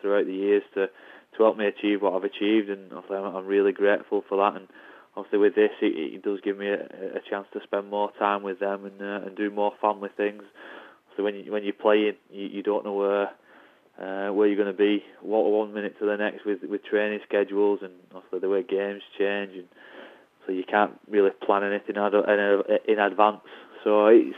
[0.00, 3.46] throughout the years to to help me achieve what I've achieved, and obviously I'm, I'm
[3.46, 4.60] really grateful for that.
[4.60, 4.68] And
[5.16, 6.84] obviously with this, it, it does give me a,
[7.16, 10.42] a, chance to spend more time with them and uh, and do more family things.
[11.16, 13.30] So when you when you're playing, you, you don't know where
[13.98, 17.20] uh, where you're going to be what one minute to the next with with training
[17.26, 19.68] schedules and also the way games change and
[20.46, 23.40] so you can't really plan anything in advance
[23.84, 24.36] so it's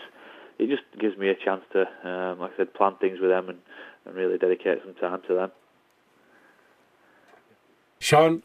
[0.59, 3.49] it just gives me a chance to um, like I said plan things with them
[3.49, 3.59] and,
[4.07, 5.53] and really dedicate some time to them
[7.99, 8.43] Sean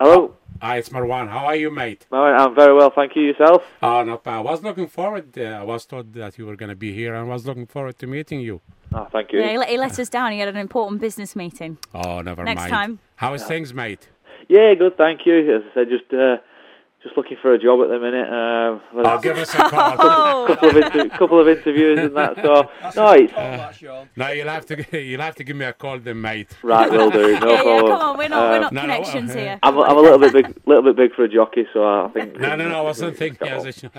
[0.00, 1.28] hello Hi, it's Marwan.
[1.28, 2.06] How are you, mate?
[2.10, 3.22] I'm very well, thank you.
[3.22, 3.62] Yourself?
[3.82, 4.38] Oh, not bad.
[4.38, 5.36] I was looking forward.
[5.36, 7.66] Uh, I was told that you were going to be here, and I was looking
[7.66, 8.62] forward to meeting you.
[8.94, 9.40] Oh, thank you.
[9.40, 10.32] Yeah, he, let, he let us down.
[10.32, 11.78] He had an important business meeting.
[11.94, 12.70] Oh, never Next mind.
[12.70, 12.98] Next time.
[13.16, 14.08] How is things, mate?
[14.48, 14.96] Yeah, good.
[14.96, 15.56] Thank you.
[15.56, 16.36] As I said, just uh,
[17.06, 18.28] just looking for a job at the minute.
[18.28, 20.46] Um, I'll give us a call.
[20.48, 22.34] couple, of inter- couple of interviews and that.
[22.36, 26.20] So no, it's no, you'll have to you'll have to give me a call, then,
[26.20, 26.48] mate.
[26.62, 26.90] right.
[26.90, 27.38] Will do.
[27.38, 29.58] No yeah, yeah, come on, we're not, we're Um, not no, no, connections uh, here.
[29.62, 32.38] I'm, I'm a little bit big, little bit big for a jockey, so I think.
[32.40, 32.80] No, no, no.
[32.80, 33.90] I wasn't thinking as a.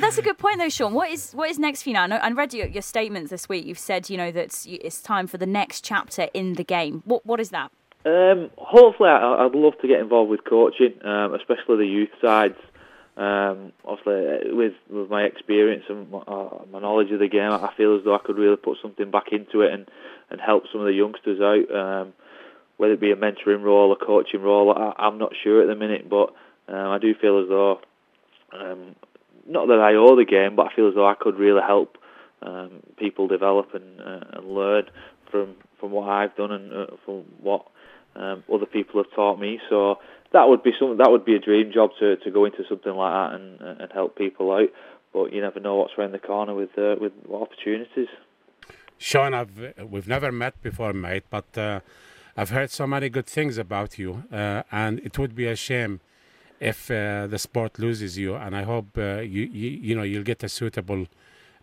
[0.00, 0.94] That's a good point, though, Sean.
[0.94, 2.02] What is what is next for you now?
[2.02, 3.64] I, know, read your, your statements this week.
[3.66, 7.02] You've said, you know, that it's, it's time for the next chapter in the game.
[7.04, 7.70] What what is that?
[8.06, 12.56] Um, hopefully, I, I'd love to get involved with coaching, um, especially the youth sides.
[13.16, 17.50] Um, obviously, uh, with with my experience and my, uh, my knowledge of the game,
[17.50, 19.90] I feel as though I could really put something back into it and,
[20.30, 21.74] and help some of the youngsters out.
[21.74, 22.12] Um,
[22.76, 25.74] whether it be a mentoring role, a coaching role, I, I'm not sure at the
[25.74, 26.34] minute, but
[26.68, 27.80] um, I do feel as though,
[28.52, 28.94] um,
[29.48, 31.96] not that I owe the game, but I feel as though I could really help
[32.98, 34.84] people develop and, uh, and learn
[35.30, 37.66] from from what I've done and uh, from what
[38.16, 39.60] um, other people have taught me.
[39.68, 39.98] So
[40.32, 42.92] that would be some that would be a dream job to, to go into something
[42.92, 44.68] like that and and help people out.
[45.12, 48.08] But you never know what's around the corner with uh, with opportunities.
[48.98, 51.80] Sean, I've we've never met before, mate, but uh,
[52.36, 56.00] I've heard so many good things about you, uh, and it would be a shame
[56.60, 58.34] if uh, the sport loses you.
[58.34, 61.06] And I hope uh, you, you you know you'll get a suitable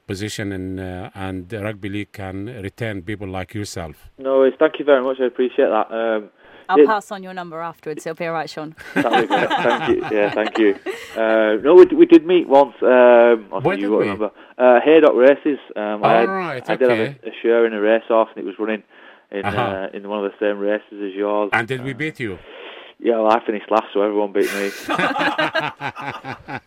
[0.08, 4.10] position in uh, and rugby league can retain people like yourself.
[4.18, 5.18] No, thank you very much.
[5.22, 5.92] I appreciate that.
[5.92, 6.30] Um,
[6.70, 8.06] I'll yeah, pass on your number afterwards.
[8.06, 8.76] It'll be all right, Sean.
[8.96, 9.30] Be great.
[9.30, 10.06] thank you.
[10.12, 10.76] Yeah, thank you.
[11.16, 12.76] Uh, no, we, we did meet once.
[12.82, 14.10] Um, I Where think you did won't we?
[14.12, 14.32] remember.
[14.58, 15.60] Uh, Haydock Races.
[15.76, 18.44] Um, I, had, right, I did have a, a share in a race off, and
[18.44, 18.84] it was running
[19.32, 19.62] in Uh-huh.
[19.62, 21.50] uh, in one of the same races as yours.
[21.54, 22.38] And did we beat you?
[23.06, 24.72] Yeah, well, I finished last, so everyone beat me.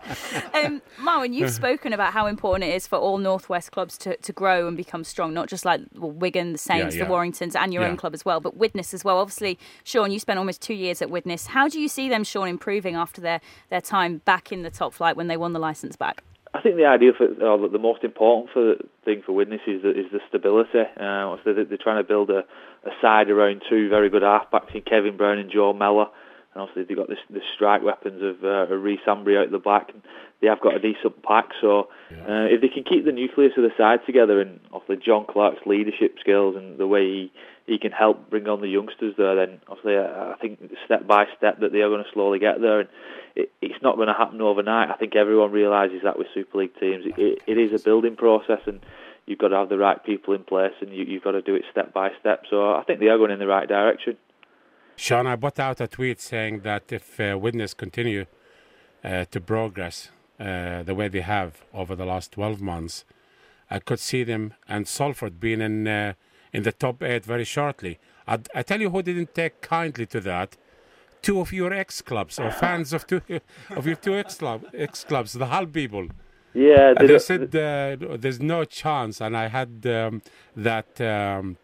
[0.54, 4.32] Um, Marwan, you've spoken about how important it is for all Northwest clubs to, to
[4.32, 7.04] grow and become strong, not just like well, Wigan, the Saints, yeah.
[7.04, 7.88] the Warringtons, and your Yeah.
[7.90, 9.18] own club as well, but Widnes as well.
[9.18, 11.48] Obviously, Sean, you spent almost two years at Widnes.
[11.48, 14.92] How do you see them, Sean, improving after their, their time back in the top
[14.94, 16.22] flight when they won the licence back?
[16.54, 19.82] I think the idea for uh, the- the most important for thing for Widnes is
[19.82, 20.80] the, is the stability.
[20.98, 22.38] Uh, so they're, they're trying to build a,
[22.84, 26.06] a side around two very good halfbacks in Kevin Brown and Joe Mellor.
[26.56, 29.90] And obviously they've got this, this strike weapons of uh, Rhys Hanbury out the back.
[29.92, 30.00] And
[30.40, 31.50] they have got a decent pack.
[31.60, 35.26] So uh, if they can keep the nucleus of the side together and obviously John
[35.28, 37.32] Clark's leadership skills and the way he,
[37.66, 41.26] he can help bring on the youngsters there, then obviously I, I think step by
[41.36, 42.80] step that they are going to slowly get there.
[42.80, 42.88] And
[43.34, 44.90] it, it's not going to happen overnight.
[44.90, 48.16] I think everyone realises that with Super League teams, it, it, it is a building
[48.16, 48.80] process, and
[49.26, 51.54] you've got to have the right people in place, and you, you've got to do
[51.54, 52.44] it step by step.
[52.48, 54.16] So I think they are going in the right direction.
[54.96, 58.24] Sean, I put out a tweet saying that if uh, Widnes continue
[59.04, 63.04] uh, to progress uh, the way they have over the last 12 months,
[63.70, 66.14] I could see them and Salford being in uh,
[66.52, 67.98] in the top eight very shortly.
[68.26, 70.56] I, I tell you who didn't take kindly to that.
[71.20, 73.20] Two of your ex clubs or fans of two
[73.70, 76.08] of your two ex club ex clubs, the Hull people.
[76.54, 80.22] Yeah, And they said uh, there's no chance, and I had um,
[80.56, 81.58] that um,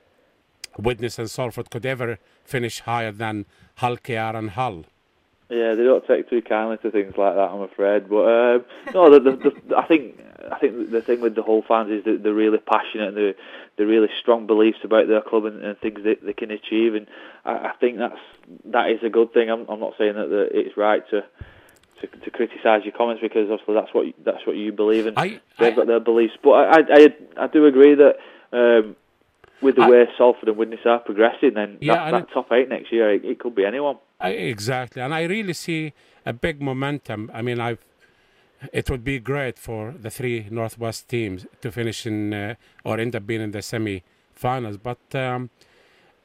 [0.78, 4.84] Widnes and Salford could ever finish higher than Hull, KR, and Hull.
[5.48, 8.08] Yeah, they don't take too kindly to things like that, I'm afraid.
[8.08, 10.18] But um, no, the, the, the, I think
[10.50, 13.34] I think the thing with the Hull fans is that they're really passionate and they're,
[13.76, 16.94] they're really strong beliefs about their club and, and things that they can achieve.
[16.94, 17.06] And
[17.44, 18.18] I, I think that's
[18.66, 19.50] that is a good thing.
[19.50, 21.22] I'm, I'm not saying that, that it's right to
[22.00, 25.14] to, to criticise your comments because obviously that's what you, that's what you believe in.
[25.18, 27.08] I- They've got their beliefs, but I I, I,
[27.44, 28.16] I do agree that.
[28.54, 28.96] Um,
[29.62, 32.68] with the I- way Salford and Widnes are progressing, then Yeah, that, that top eight
[32.68, 33.98] next year, it, it could be anyone.
[34.20, 35.92] I, exactly, and I really see
[36.26, 37.30] a big momentum.
[37.34, 37.78] I mean, I
[38.72, 43.16] it would be great for the three Northwest teams to finish in uh, or end
[43.16, 45.50] up being in the semi-finals, but um,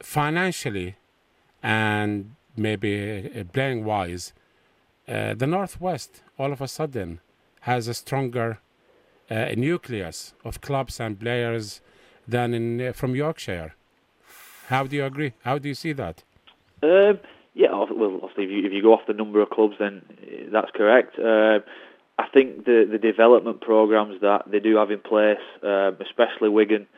[0.00, 0.96] financially
[1.62, 4.32] and maybe uh, playing wise,
[5.08, 7.20] uh, the Northwest all of a sudden
[7.62, 8.58] has a stronger
[9.30, 11.80] uh, nucleus of clubs and players
[12.28, 13.74] than in uh, from Yorkshire.
[14.68, 15.32] How do you agree?
[15.44, 16.22] How do you see that?
[16.82, 17.18] Um,
[17.54, 20.50] yeah, well, obviously, if you, if you go off the number of clubs, then uh,
[20.52, 21.18] that's correct.
[21.18, 21.62] Um
[22.20, 26.88] I think the the development programs that they do have in place, um, especially Wigan,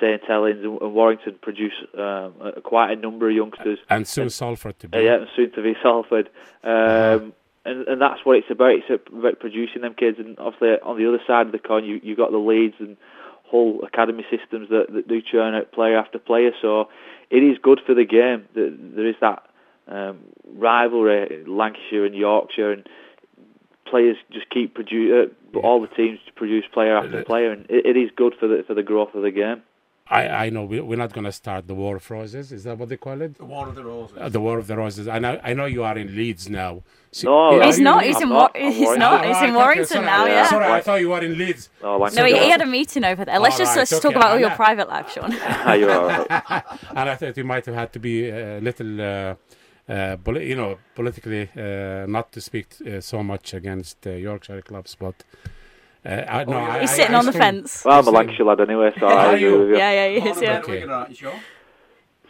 [0.00, 3.80] St Helens, and, and Warrington, produce um, a, quite a number of youngsters.
[3.90, 5.04] And soon Salford to Uh, be.
[5.04, 6.30] yeah, and soon to be Salford.
[6.62, 7.32] Um,
[7.64, 8.70] and, and that's what it's about.
[8.70, 10.20] It's about producing them kids.
[10.20, 12.96] And obviously, on the other side of the coin, you you got the Leeds and
[13.50, 16.50] Hull academy systems that, that do churn out player after player.
[16.60, 16.88] So
[17.30, 18.46] it is good for the game.
[18.54, 19.44] There there is that
[19.88, 20.18] um,
[20.54, 22.88] rivalry, Lancashire and Yorkshire, and
[23.86, 25.30] players just keep produce.
[25.54, 28.64] Uh, all the teams produce player after player, and it, it is good for the
[28.66, 29.62] for the growth of the game.
[30.10, 32.50] I, I know we, we're not going to start the War of Roses.
[32.50, 33.36] Is that what they call it?
[33.36, 34.16] The War of the Roses.
[34.18, 35.06] Uh, the War of the Roses.
[35.06, 36.82] I know, I know you are in Leeds now.
[37.24, 38.04] No, He's are not.
[38.04, 38.28] you He's in.
[38.30, 38.54] not.
[38.54, 38.98] Wa- he's Warrington.
[39.00, 39.24] not.
[39.26, 40.24] He's in Warrington now.
[40.26, 40.32] yeah.
[40.32, 40.46] Yeah.
[40.48, 41.68] Sorry, I thought you were in Leeds.
[41.82, 43.38] No, I No, he, he had a meeting over there.
[43.38, 44.18] Let's All just right, let's it's talk okay.
[44.18, 44.56] about all your Yeah.
[44.56, 45.32] private life, Sean.
[45.42, 45.90] Ah, you're
[46.98, 49.34] and I thought you might have had to be a little, uh,
[49.90, 54.62] uh, poli- you know, politically uh, not to speak uh, so much against uh, Yorkshire
[54.62, 55.24] clubs, but
[56.06, 57.84] uh, I, no, I, He's I- sitting I on the still- fence.
[57.84, 59.76] Well, I'm a Lancashire lad anyway, so I agree with you.
[59.76, 60.40] Yeah, yeah, he is.
[60.40, 60.60] Yeah.
[60.60, 61.32] bred Wigan, aren't you, Sean?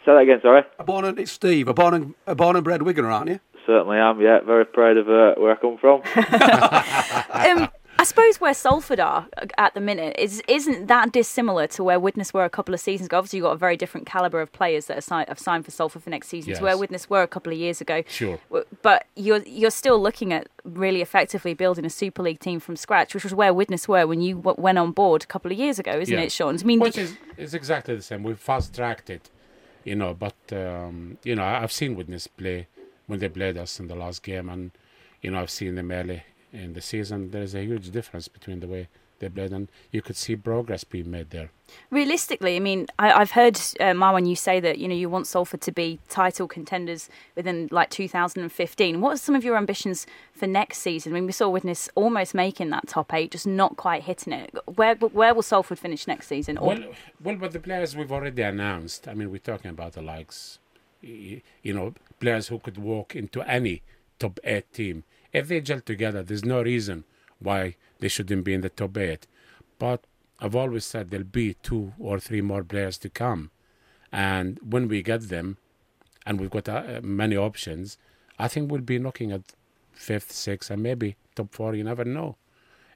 [0.05, 0.63] Say that again, sorry.
[0.79, 1.67] A born and it's Steve.
[1.67, 3.39] A born and a born and bred Wigan, aren't you?
[3.65, 4.39] Certainly am, yeah.
[4.39, 6.01] Very proud of uh, where I come from.
[7.31, 11.99] Um, I suppose where Salford are at the minute is isn't that dissimilar to where
[11.99, 13.17] Widnes were a couple of seasons ago.
[13.17, 15.71] Obviously, you've got a very different calibre of players that are si- have signed for
[15.71, 16.79] Salford for next season to where Yes.
[16.79, 18.03] Widnes were a couple of years ago.
[18.07, 18.39] Sure.
[18.81, 23.13] But you're you're still looking at really effectively building a Super League team from scratch,
[23.13, 25.77] which was where Widnes were when you w- went on board a couple of years
[25.77, 26.23] ago, isn't Yeah.
[26.23, 26.57] it, Shaun?
[26.57, 28.23] I mean, Which is, is exactly the same.
[28.23, 29.29] We fast tracked it,
[29.83, 30.13] you know.
[30.13, 32.67] But um, you know, I've seen Widnes play
[33.07, 34.71] when they played us in the last game, and
[35.21, 37.31] you know, I've seen them early in the season.
[37.31, 38.87] There is a huge difference between the way
[39.19, 41.51] they played, and you could see progress being made there.
[41.91, 45.27] Realistically, I mean, I, I've heard uh, Marwan you say that you know you want
[45.27, 49.01] Salford to be title contenders within like 2015.
[49.01, 51.11] What are some of your ambitions for next season?
[51.11, 54.55] I mean, we saw Widnes almost making that top eight, just not quite hitting it.
[54.65, 56.57] Where where will Salford finish next season?
[56.57, 56.83] Or- Well,
[57.23, 59.07] well, but the players we've already announced.
[59.07, 60.59] I mean, we're talking about the likes,
[61.01, 61.41] you
[61.73, 63.81] know, players who could walk into any
[64.17, 65.03] top eight team.
[65.31, 67.03] If they gel together, there's no reason
[67.39, 69.27] why they shouldn't be in the top eight.
[69.77, 70.05] But
[70.39, 73.51] I've always said there'll be two or three more players to come,
[74.11, 75.57] and when we get them,
[76.25, 77.97] and we've got uh, many options,
[78.37, 79.53] I think we'll be knocking at
[79.91, 81.75] fifth, sixth, and maybe top four.
[81.75, 82.37] You never know.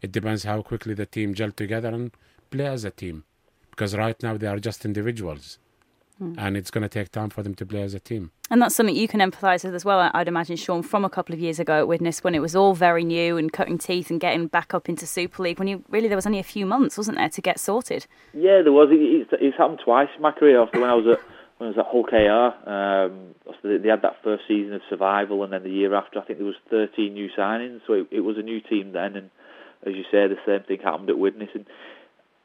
[0.02, 2.12] It depends how quickly the team gel together and
[2.50, 3.24] play as a team
[3.72, 5.58] because right now they are just individuals
[6.20, 8.76] and it's going to take time for them to play as a team And that's
[8.76, 11.40] something you can empathise with as well, I- I'd imagine, Shaun, from a couple of
[11.42, 14.48] years ago at Widnes when it was all very new and cutting teeth and getting
[14.48, 17.18] back up into Super League when you really there was only a few months, wasn't
[17.18, 18.06] there, to get sorted?
[18.34, 18.90] Yeah, there was.
[18.92, 20.62] It, it's, it's happened twice in my career.
[20.62, 21.20] After when I was at
[21.58, 25.44] when I was at Hull KR, um, obviously they had that first season of survival,
[25.44, 27.82] and then the year after, I think there was 13 new signings.
[27.88, 29.30] So it, it was a new team then, and
[29.86, 31.50] as you say, the same thing happened at Widnes.
[31.54, 31.66] And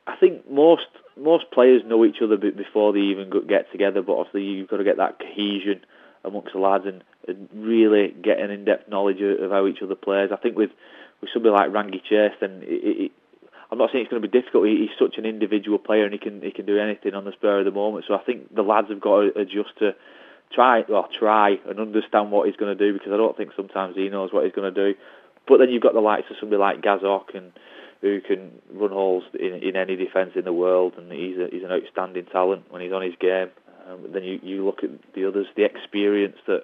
[0.09, 4.43] I think most most players know each other before they even get together, but obviously
[4.45, 5.85] you've got to get that cohesion
[6.25, 10.31] amongst the lads and, and really get an in-depth knowledge of, how each other plays.
[10.33, 10.71] I think with
[11.21, 13.13] with somebody like Rangi Chase, then it, it,
[13.71, 14.67] I'm not saying it's going to be difficult.
[14.67, 17.33] He, he's such an individual player, and he can he can do anything on the
[17.33, 18.07] spur of the moment.
[18.09, 19.95] So I think the lads have got to adjust to
[20.55, 23.97] try well try and understand what he's going to do because I don't think sometimes
[23.97, 24.99] he knows what he's going to do.
[25.47, 27.53] But then you've got the likes of somebody like Gaz Hock and
[28.01, 31.63] who can run holes in, in any defence in the world, and he's a, he's
[31.65, 33.49] an outstanding talent when he's on his game.
[33.89, 36.63] Um, then you, you look at the others, the experience that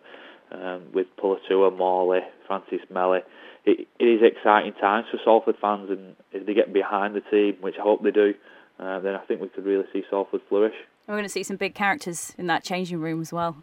[0.53, 3.21] um, with Puletua, Morley, Francis Meli.
[3.65, 7.57] It, it is exciting times for Salford fans, and if they get behind the team,
[7.63, 8.35] which I hope they do,
[8.79, 10.75] uh, then I think we could really see Salford flourish.
[11.09, 13.57] We're going to see some big characters in that changing room as well.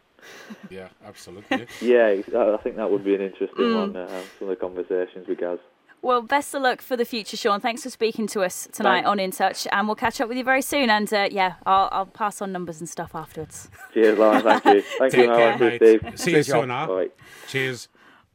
[0.70, 3.76] yeah absolutely Yeah, I think that would be an interesting Mm.
[3.76, 3.96] one.
[3.96, 5.60] Uh, some of the conversations with Gaz.
[6.04, 7.60] Well, best of luck for the future, Shaun.
[7.60, 9.10] Thanks for speaking to us tonight Thanks.
[9.10, 10.90] on In Touch, and we'll catch up with you very soon.
[10.90, 13.70] And uh, yeah, I'll, I'll pass on numbers and stuff afterwards.
[13.94, 14.42] Cheers, Lauren.
[14.42, 14.82] Thank you.
[14.98, 15.60] Thank Take you, care, Lauren.
[15.60, 15.76] mate.
[15.78, 16.20] Steve.
[16.20, 16.88] see you soon huh?
[16.88, 17.10] Bye.
[17.48, 17.88] cheers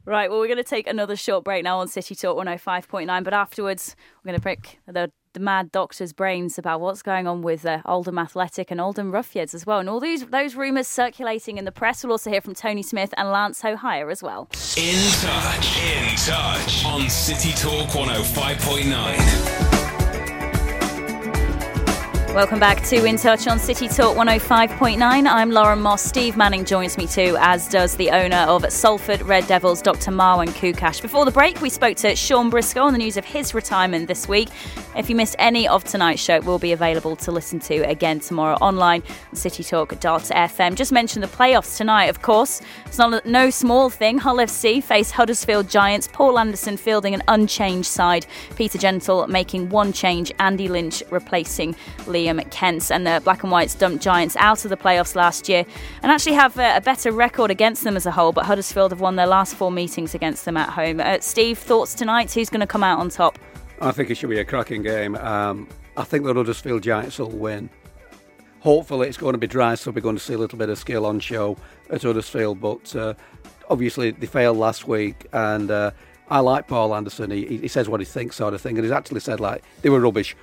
[0.05, 3.33] Right, well, we're going to take another short break now on City Talk 105.9, but
[3.33, 7.63] afterwards, we're going to pick the, the mad doctor's brains about what's going on with
[7.63, 9.77] uh, Oldham Athletic and Oldham Roughyeds as well.
[9.77, 12.03] And all these those rumours circulating in the press.
[12.03, 14.47] We'll also hear from Tony Smith and Lance Hohaia as well.
[14.77, 15.77] In touch.
[15.77, 16.85] In touch.
[16.85, 19.66] On City Talk 105.9.
[22.37, 25.01] Welcome back to In Touch on City Talk 105.9.
[25.01, 26.03] I'm Lauren Moss.
[26.03, 30.11] Steve Manning joins me too, as does the owner of Salford Red Devils, Dr.
[30.11, 31.01] Marwan Koukash.
[31.01, 34.27] Before the break, we spoke to Shaun Briscoe on the news of his retirement this
[34.27, 34.49] week.
[34.95, 38.19] If you missed any of tonight's show, it will be available to listen to again
[38.19, 40.75] tomorrow online on citytalk.fm.
[40.75, 42.61] Just mention the playoffs tonight, of course.
[42.85, 44.19] It's not no small thing.
[44.19, 46.07] Hull FC face Huddersfield Giants.
[46.07, 48.27] Paul Anderson fielding an unchanged side.
[48.55, 50.31] Peter Gentle making one change.
[50.37, 51.73] Andy Lynch replacing
[52.05, 52.91] Liam Kent.
[52.91, 55.65] And the Black and Whites dumped Giants out of the playoffs last year
[56.03, 58.31] and actually have a, a better record against them as a whole.
[58.31, 60.99] But Huddersfield have won their last four meetings against them at home.
[60.99, 62.33] Uh, Steve, thoughts tonight?
[62.33, 63.37] Who's going to come out on top?
[63.81, 65.15] I think it should be a cracking game.
[65.15, 67.69] Um, I think the Huddersfield Giants will win.
[68.59, 70.77] Hopefully, it's going to be dry, so we're going to see a little bit of
[70.77, 71.57] skill on show
[71.89, 72.59] at Huddersfield.
[72.59, 73.13] But uh,
[73.69, 75.91] obviously, they failed last week, and uh,
[76.29, 77.31] I like Paul Anderson.
[77.31, 78.77] He, he says what he thinks, sort of thing.
[78.77, 80.35] And he's actually said like they were rubbish,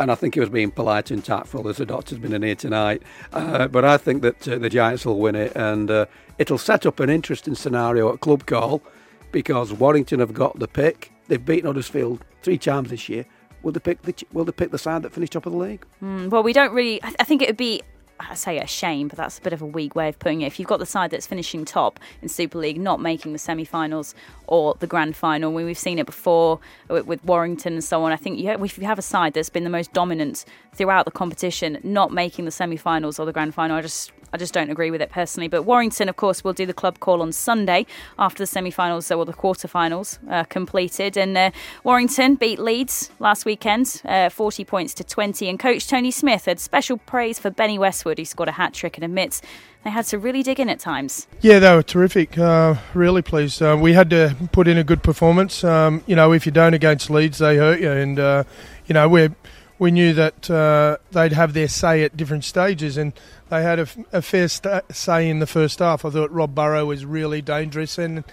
[0.00, 2.54] and I think he was being polite and tactful as the doctor's been in here
[2.54, 3.02] tonight.
[3.34, 6.06] Uh, but I think that uh, the Giants will win it, and uh,
[6.38, 8.82] it'll set up an interesting scenario at Club Call
[9.30, 11.12] because Warrington have got the pick.
[11.28, 13.26] They've beaten Huddersfield three times this year.
[13.62, 15.84] Will they pick the Will they pick the side that finished top of the league?
[16.02, 17.02] Mm, well, we don't really.
[17.04, 17.82] I think it would be
[18.28, 20.46] I say a shame, but that's a bit of a weak way of putting it.
[20.46, 24.14] If you've got the side that's finishing top in Super League, not making the semi-finals
[24.46, 28.12] or the grand final, we've seen it before with, Warrington and so on.
[28.12, 30.44] I think if you have a side that's been the most dominant
[30.74, 34.54] throughout the competition, not making the semi-finals or the grand final, I just I just
[34.54, 35.48] don't agree with it personally.
[35.48, 37.86] But Warrington, of course, will do the club call on Sunday
[38.18, 41.16] after the semi-finals or the quarter-finals uh, completed.
[41.16, 41.50] And uh,
[41.84, 45.48] Warrington beat Leeds last weekend, uh, 40 points to 20.
[45.48, 48.96] And coach Tony Smith had special praise for Benny Westwood, who scored a hat trick
[48.96, 49.42] and admits
[49.82, 51.26] they had to really dig in at times.
[51.40, 52.36] Yeah, they were terrific.
[52.36, 53.62] Uh, really pleased.
[53.62, 55.64] Uh, we had to put in a good performance.
[55.64, 57.90] Um, you know, if you don't against Leeds, they hurt you.
[57.90, 58.44] And, uh,
[58.86, 59.34] you know, we're
[59.80, 63.14] we knew that uh, they'd have their say at different stages, and
[63.50, 66.04] they had a, a fair st- say in the first half.
[66.04, 68.24] I thought Rob Burrow was really dangerous, and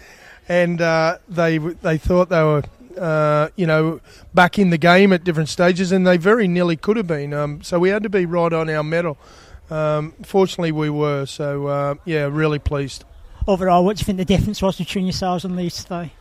[0.48, 2.64] and uh, they they thought they were.
[2.98, 4.02] Uh, you know,
[4.34, 7.32] back in the game at different stages, and they very nearly could have been.
[7.32, 9.20] Um, so we had to be right on our mettle.
[9.70, 11.28] Um, fortunately, we were.
[11.28, 13.04] So uh, yeah, really pleased.
[13.48, 16.12] Overall, what do you think the difference was between yourselves and Leeds today?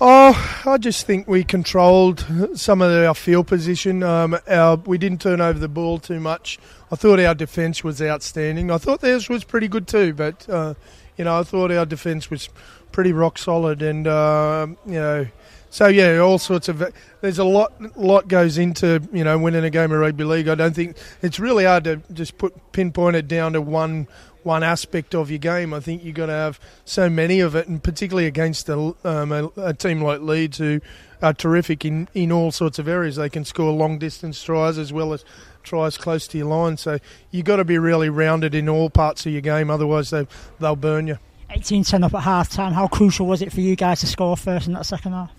[0.00, 4.02] Oh, I just think we controlled some of our field position.
[4.02, 6.58] Um, our, we didn't turn over the ball too much.
[6.90, 8.72] I thought our defence was outstanding.
[8.72, 10.74] I thought theirs was pretty good too, but uh,
[11.16, 12.48] you know I thought our defence was
[12.90, 15.26] pretty rock solid, and uh, you know,
[15.70, 16.82] so yeah, all sorts of.
[17.20, 20.48] There's a lot, lot goes into you know winning a game of rugby league.
[20.48, 24.08] I don't think it's really hard to just put pinpoint it down to one
[24.44, 25.72] one aspect of your game.
[25.72, 29.32] I think you've got to have so many of it, and particularly against a, um,
[29.32, 30.80] a, a, team like Leeds, who
[31.22, 33.16] are terrific in, in all sorts of areas.
[33.16, 35.24] They can score long distance tries as well as
[35.62, 36.76] tries close to your line.
[36.76, 36.98] So
[37.30, 40.26] you've got to be really rounded in all parts of your game, otherwise they,
[40.60, 41.18] they'll burn you.
[41.50, 42.72] 18 10 up at half time.
[42.72, 45.30] How crucial was it for you guys to score first in that second half?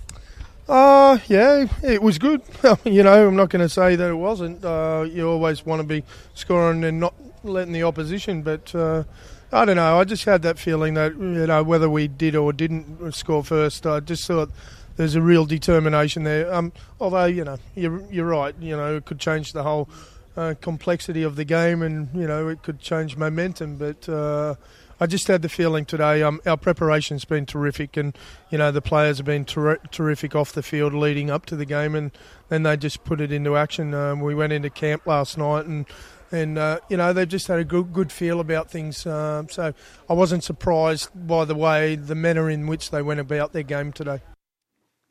[0.68, 2.42] Uh, yeah, it was good.
[2.84, 4.66] you know, I'm not going to say that it wasn't.
[4.66, 6.04] Uh, you always want to be
[6.34, 7.14] scoring and not
[7.46, 9.04] letting the opposition, but uh,
[9.52, 10.00] I don't know.
[10.00, 13.86] I just had that feeling that you know whether we did or didn't score first,
[13.86, 14.50] I just thought
[14.98, 16.54] there's a real determination there.
[16.54, 18.56] Um, although you know you're you're right.
[18.60, 19.90] You know it could change the whole
[20.36, 24.08] uh, complexity of the game, and you know it could change momentum, but.
[24.10, 24.56] Uh,
[24.98, 26.24] I just had the feeling today.
[26.24, 28.18] Um, our preparation's been terrific, and
[28.50, 31.66] you know the players have been ter- terrific off the field leading up to the
[31.66, 32.12] game, and
[32.48, 33.94] then they just put it into action.
[33.94, 35.86] Um, we went into camp last night, and
[36.32, 39.06] and uh, you know they've just had a good good feel about things.
[39.06, 39.74] Uh, so
[40.10, 43.92] I wasn't surprised by the way the manner in which they went about their game
[43.92, 44.22] today.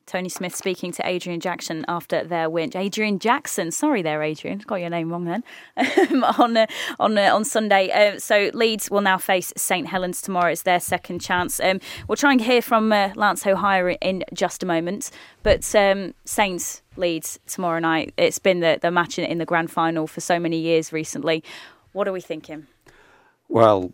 [0.07, 2.71] Tony Smith speaking to Adrian Jackson after their win.
[2.75, 5.45] Adrian Jackson, sorry there, Adrian, got your name wrong then.
[6.39, 6.67] on uh,
[7.01, 10.53] on uh, on Sunday, uh, so Leeds will now face St Helens tomorrow.
[10.53, 11.61] It's their second chance.
[11.61, 15.11] Um, we'll try and hear from uh, Lance Hohaia in just a moment.
[15.43, 18.13] But um, Saints Leeds tomorrow night.
[18.17, 21.43] It's been the the match in, in the grand final for so many years recently.
[21.93, 22.67] What are we thinking?
[23.49, 23.93] Well,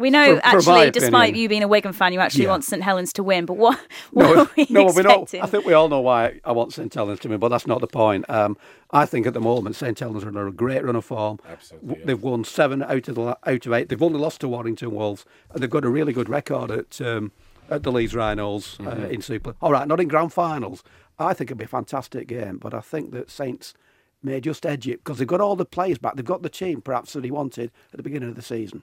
[0.00, 2.50] we know, for, actually, for despite opinion, you being a Wigan fan, you actually yeah.
[2.50, 3.46] want St Helens to win.
[3.46, 3.78] But what,
[4.10, 5.42] what no, are we no, expecting?
[5.42, 7.80] I think we all know why I want St Helens to win, but that's not
[7.80, 8.28] the point.
[8.28, 8.56] Um,
[8.90, 11.38] I think at the moment St Helens are in a great run of form.
[11.48, 12.06] Absolutely, yeah.
[12.06, 13.88] They've won seven out of the out of eight.
[13.88, 17.32] They've only lost to Warrington Wolves, and they've got a really good record at um,
[17.68, 19.04] at the Leeds Rhinos uh, mm-hmm.
[19.04, 19.54] uh, in Super.
[19.60, 20.82] All right, not in grand finals.
[21.18, 23.74] I think it'd be a fantastic game, but I think that Saints
[24.22, 26.16] may just edge it because they've got all the players back.
[26.16, 28.82] They've got the team perhaps that he wanted at the beginning of the season.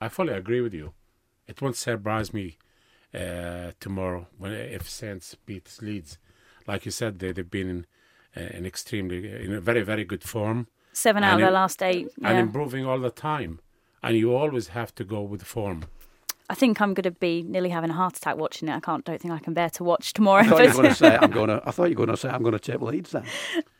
[0.00, 0.92] I fully agree with you
[1.46, 2.58] it won't surprise me
[3.14, 6.18] uh, tomorrow when if Saints beats Leeds.
[6.66, 7.86] Like you said, they they've been in,
[8.36, 10.66] uh, in extremely in a very very good form.
[10.92, 12.30] Seven out of the last eight, yeah.
[12.30, 13.60] and improving all the time.
[14.02, 15.84] And you always have to go with form.
[16.48, 18.74] I think I'm going to be nearly having a heart attack watching it.
[18.74, 19.04] I can't.
[19.04, 20.42] Don't think I can bear to watch tomorrow.
[20.42, 21.62] I thought you were going to say I'm going to.
[21.64, 23.24] I thought you were going to say I'm going to take Leeds then.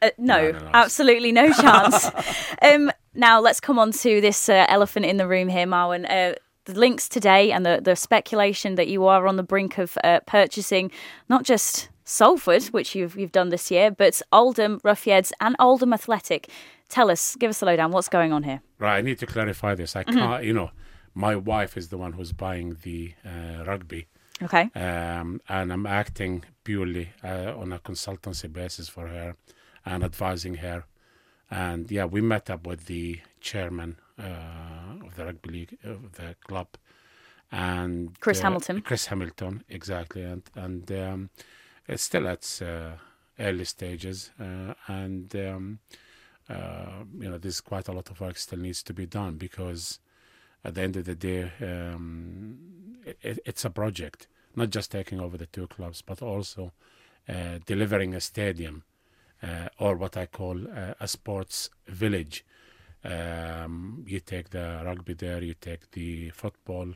[0.02, 2.10] Uh, no, no, no, absolutely no chance.
[2.62, 6.08] um, now let's come on to this uh, elephant in the room here, Marwan.
[6.08, 6.34] Uh,
[6.66, 10.20] the links today and the, the speculation that you are on the brink of uh,
[10.26, 10.90] purchasing
[11.28, 16.48] not just Salford, which you've you've done this year, but Oldham Roughyeds and Oldham Athletic.
[16.88, 17.90] Tell us, give us a lowdown.
[17.90, 18.62] What's going on here?
[18.78, 19.96] Right, I need to clarify this.
[19.96, 20.18] I mm-hmm.
[20.18, 20.70] can't, you know,
[21.14, 24.06] my wife is the one who's buying the uh, rugby.
[24.40, 24.70] Okay.
[24.74, 29.34] Um, and I'm acting purely uh, on a consultancy basis for her
[29.84, 30.84] and advising her.
[31.50, 36.34] And yeah, we met up with the chairman uh, of the rugby league of the
[36.44, 36.68] club,
[37.52, 38.80] and Chris uh, Hamilton.
[38.80, 41.30] Chris Hamilton, exactly, and and um,
[41.86, 42.92] it's still at uh,
[43.38, 45.78] early stages, and um,
[46.48, 49.98] uh, you know, there's quite a lot of work still needs to be done because
[50.64, 52.58] at the end of the day, um,
[53.04, 56.72] it, it's a project, not just taking over the two clubs, but also
[57.28, 58.95] uh, delivering a stadium uh,
[59.78, 62.44] or what I call uh, a sports village.
[63.04, 66.94] Um, you take the rugby there, you take the football,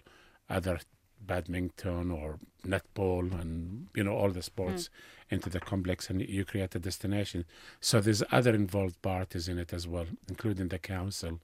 [0.49, 0.81] other
[1.21, 5.35] badminton or netball, and you know all the sports mm.
[5.35, 7.45] into the complex, and you create a destination.
[7.81, 11.41] So there's other involved parties in it as well, including the council.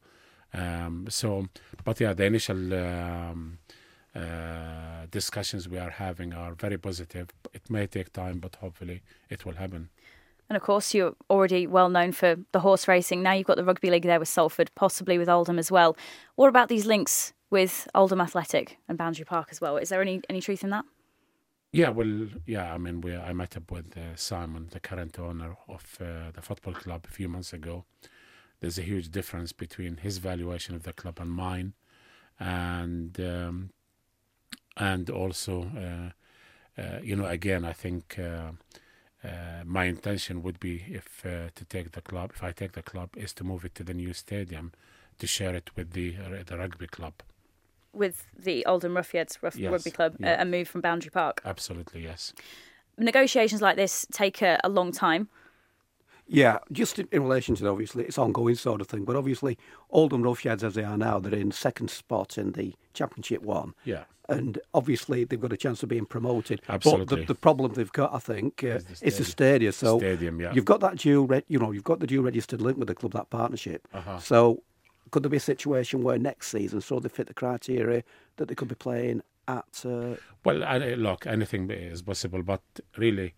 [0.52, 1.48] Um, so,
[1.84, 3.58] but yeah, the initial um,
[4.14, 7.28] uh, discussions we are having are very positive.
[7.52, 9.90] It may take time, but hopefully it will happen.
[10.48, 13.22] And of course, you're already well known for the horse racing.
[13.22, 15.96] Now you've got the rugby league there with Salford, possibly with Oldham as well.
[16.36, 19.76] What about these links with Oldham Athletic and Boundary Park as well?
[19.76, 20.84] Is there any any truth in that?
[21.72, 22.72] Yeah, well, yeah.
[22.72, 26.42] I mean, we I met up with uh, Simon, the current owner of uh, the
[26.42, 27.84] football club, a few months ago.
[28.60, 31.74] There's a huge difference between his valuation of the club and mine,
[32.38, 33.70] and um,
[34.76, 38.16] and also, uh, uh you know, again, I think.
[39.26, 42.72] Uh, uh, my intention would be if uh, to take the club if I take
[42.72, 44.72] the club is to move it to the new stadium
[45.18, 47.14] to share it with the uh, the rugby club
[47.96, 49.72] with the Oldham Roughyeds Ruff- yes.
[49.72, 50.40] Rugby Club yeah.
[50.40, 51.40] and move from Boundary Park.
[51.44, 52.34] Absolutely, yes.
[52.98, 55.28] Negotiations like this take a, a long time.
[56.28, 59.56] Yeah, just in, in, relation to obviously it's ongoing sort of thing, but obviously
[59.90, 63.74] Oldham Roughyeds as they are now, they're in second spot in the Championship One.
[63.84, 64.04] Yeah.
[64.28, 66.60] And obviously they've got a chance of being promoted.
[66.68, 67.04] Absolutely.
[67.04, 69.70] But the, the problem they've got, I think, uh, the is the stadium.
[69.70, 70.52] So stadium, yeah.
[70.52, 72.96] you've got that dual, re- you know, you've got the dual registered link with the
[72.96, 73.86] club, that partnership.
[73.94, 74.18] Uh-huh.
[74.18, 74.62] So
[75.12, 78.02] could there be a situation where next season, so they fit the criteria
[78.36, 79.84] that they could be playing at?
[79.84, 80.16] Uh...
[80.44, 82.62] Well, I, look, anything is possible, but
[82.96, 83.34] really,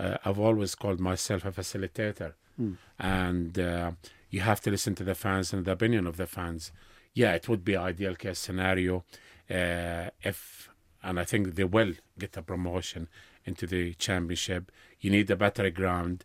[0.00, 2.32] uh, I've always called myself a facilitator.
[2.56, 2.72] Hmm.
[2.98, 3.92] And uh,
[4.30, 6.72] you have to listen to the fans and the opinion of the fans.
[7.14, 9.04] Yeah, it would be ideal case scenario
[9.50, 10.70] uh, if,
[11.02, 13.08] and I think they will get a promotion
[13.44, 14.70] into the championship.
[15.00, 16.24] You need a better ground.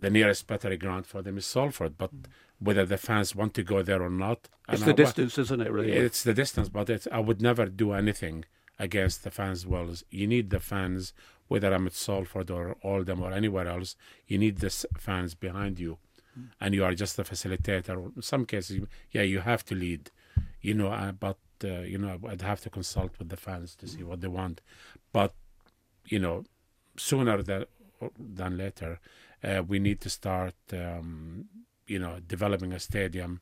[0.00, 2.10] The nearest better ground for them is Salford, but
[2.58, 5.70] whether the fans want to go there or not, it's the I, distance, isn't it?
[5.70, 6.68] Really, it's the distance.
[6.68, 8.44] But I would never do anything
[8.78, 10.04] against the fans' wills.
[10.10, 11.12] You need the fans
[11.48, 15.98] whether I'm at Salford or Oldham or anywhere else, you need the fans behind you,
[16.38, 16.48] mm.
[16.60, 18.14] and you are just a facilitator.
[18.16, 18.80] In some cases,
[19.10, 20.10] yeah, you have to lead,
[20.60, 23.86] you know, uh, but uh, you know, I'd have to consult with the fans to
[23.86, 24.60] see what they want,
[25.12, 25.34] but
[26.04, 26.44] you know,
[26.96, 27.64] sooner than
[28.18, 29.00] than later,
[29.42, 31.46] uh, we need to start, um,
[31.86, 33.40] you know, developing a stadium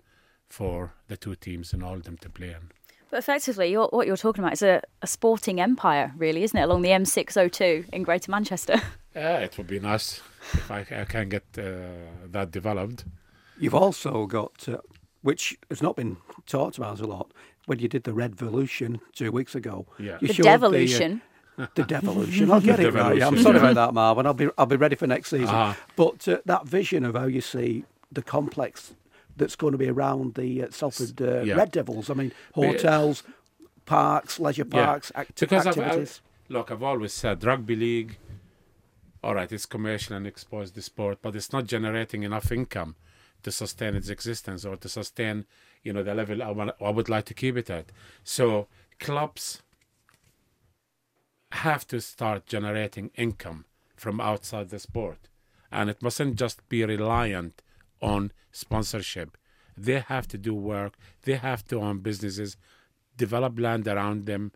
[0.49, 2.71] for the two teams in Oldham to play in.
[3.15, 6.63] But effectively, you're, what you're talking about is a, a, sporting empire, really, isn't it,
[6.63, 8.83] along the M602 in Greater Manchester?
[9.15, 10.21] Yeah, it would be nice
[10.53, 11.63] if I, I can get uh,
[12.33, 13.05] that developed.
[13.61, 14.79] You've also got, uh,
[15.23, 17.31] which has not been talked about a lot,
[17.67, 19.87] when you did the Red Revolution two weeks ago.
[20.01, 20.19] Yeah.
[20.21, 21.23] the Devolution.
[21.57, 22.51] The, uh, the devolution.
[22.51, 23.17] I'll get it right.
[23.17, 24.27] Yeah, I'm sorry about that, Marvin.
[24.27, 25.55] I'll be I'll be ready for next season.
[25.55, 25.81] Uh-huh.
[25.95, 28.95] But uh, that vision of how you see the complex
[29.37, 31.55] that's going to be around the uh, Salford uh, yeah.
[31.55, 32.11] Red Devils.
[32.11, 33.23] I mean, hotels,
[33.87, 35.21] parks, leisure parks, yeah.
[35.23, 36.21] act- because activities.
[36.25, 38.19] I've, look, I've always said rugby league.
[39.23, 42.95] All right, it's commercial and exploits the sport, but it's not generating enough income
[43.43, 45.47] to sustain its existence or to sustain,
[45.83, 47.87] you know, the level I, want, I would like to keep it at.
[48.23, 48.67] So
[49.01, 49.63] clubs
[51.53, 53.65] have to start generating income
[53.97, 55.29] from outside the sport,
[55.71, 57.63] and it mustn't just be reliant
[58.05, 59.37] on sponsorship.
[59.77, 60.95] They have to do work.
[61.23, 62.57] They have to own businesses,
[63.17, 64.53] develop land around them,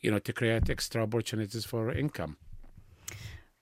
[0.00, 2.36] you know, to create extra opportunities for income.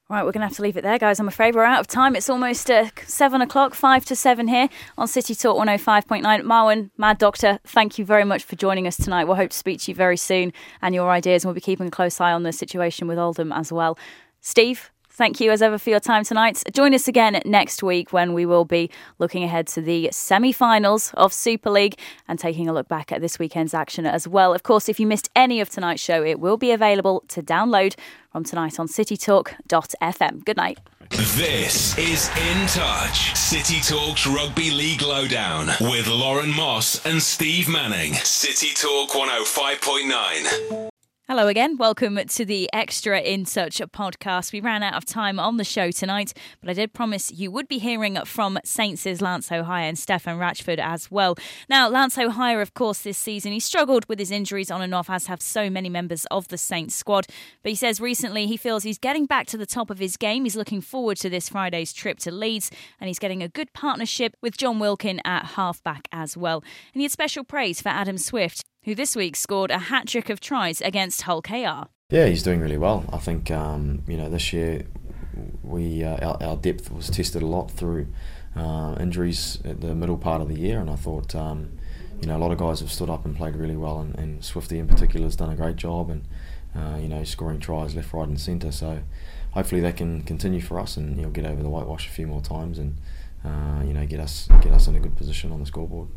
[0.09, 1.21] Right, we're going to have to leave it there, guys.
[1.21, 2.17] I'm afraid we're out of time.
[2.17, 6.23] It's almost uh, seven o'clock, five to seven here on City Talk 105.9.
[6.43, 9.25] Marwan, Mad Doctor, thank you very much for joining us tonight.
[9.25, 10.53] We'll hope to speak to you very soon
[10.83, 13.53] and your ideas, and we'll be keeping a close eye on the situation with Oldham
[13.53, 13.97] as well.
[14.41, 16.63] Steve, Thank you as ever for your time tonight.
[16.73, 21.13] Join us again next week when we will be looking ahead to the semi finals
[21.15, 21.99] of Super League
[22.29, 24.55] and taking a look back at this weekend's action as well.
[24.55, 27.95] Of course, if you missed any of tonight's show, it will be available to download
[28.31, 30.45] from tonight on citytalk.fm.
[30.47, 30.79] Good night.
[31.11, 38.15] This is In Touch, City Talk's Rugby League Lowdown with Lauren Moss and Steve Manning.
[38.15, 40.92] City Talk 105.9.
[41.33, 41.79] Hello again.
[41.79, 44.53] Welcome to the Extra In Touch podcast.
[44.53, 47.69] We ran out of time on the show tonight, but I did promise you would
[47.69, 51.37] be hearing from Saints' Lance Hohaia and Stefan Ratchford as well.
[51.71, 55.09] Now, Lance Hohaia, of course, this season, he struggled with his injuries on and off,
[55.09, 57.27] as have so many members of the Saints squad.
[57.63, 60.45] But he says recently he feels he's getting back to the top of his game.
[60.45, 62.71] He's looking forward to this Friday's trip to Leeds,
[63.01, 66.63] and he's getting a good partnership with Jon Wilkin at halfback as well.
[66.93, 70.29] And he had special praise for Adam Swift who this week scored a hat trick
[70.29, 71.89] of tries against Hull KR.
[72.11, 73.05] Yeah, he's doing really well.
[73.13, 74.87] I think um, you know this year
[75.63, 78.09] we uh, our, our, depth was tested a lot through
[78.55, 81.79] uh, injuries at the middle part of the year, and I thought um,
[82.21, 84.45] you know a lot of guys have stood up and played really well, and, and
[84.45, 86.27] Swifty in particular has done a great job, and
[86.77, 88.73] uh, you know scoring tries left, right, and centre.
[88.73, 89.03] So
[89.53, 92.43] hopefully that can continue for us, and he'll get over the whitewash a few more
[92.43, 92.97] times, and
[93.45, 96.09] uh, you know get us get us in a good position on the scoreboard.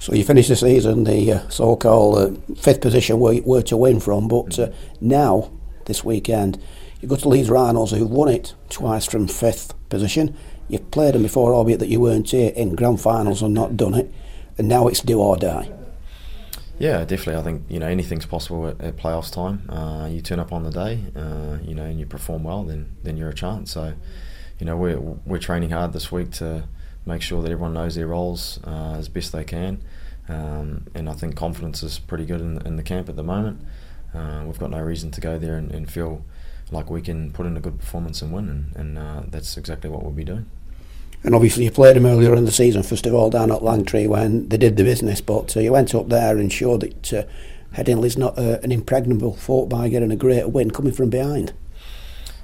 [0.00, 3.76] So you finished the season the uh, so-called uh, fifth position where you were to
[3.76, 5.50] win from, but uh, now
[5.84, 6.58] this weekend
[7.02, 10.34] you go to Leeds Rhinos who've won it twice from fifth position.
[10.68, 13.92] You've played them before, albeit that you weren't here in grand finals and not done
[13.92, 14.10] it,
[14.56, 15.70] and now it's do or die.
[16.78, 17.36] Yeah, definitely.
[17.36, 19.68] I think you know anything's possible at, at playoffs time.
[19.68, 22.96] Uh, you turn up on the day, uh, you know, and you perform well, then
[23.02, 23.72] then you're a chance.
[23.72, 23.92] So,
[24.58, 26.66] you know, we're we're training hard this week to
[27.10, 29.82] make sure that everyone knows their roles uh, as best they can.
[30.28, 33.60] Um, and I think confidence is pretty good in, in the camp at the moment.
[34.14, 36.24] Uh, we've got no reason to go there and, and, feel
[36.70, 39.90] like we can put in a good performance and win, and, and uh, that's exactly
[39.90, 40.48] what we'll be doing.
[41.22, 44.08] And obviously, you played them earlier in the season, first of all, down at Langtree
[44.08, 47.22] when they did the business, but uh, you went up there and showed that uh,
[47.74, 51.52] Headingley's not uh, an impregnable fort by getting a great win coming from behind.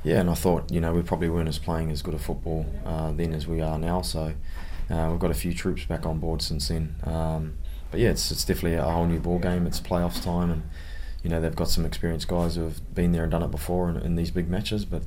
[0.04, 2.64] Yeah, and I thought, you know, we probably weren't as playing as good a football
[2.84, 4.34] uh, then as we are now, so
[4.90, 6.94] uh, we've got a few troops back on board since then.
[7.04, 7.54] Um,
[7.90, 9.66] but yeah, it's, it's definitely a whole new ball game.
[9.66, 10.62] It's playoffs time, and
[11.22, 13.88] you know they've got some experienced guys who have been there and done it before
[13.90, 14.84] in, in these big matches.
[14.84, 15.02] But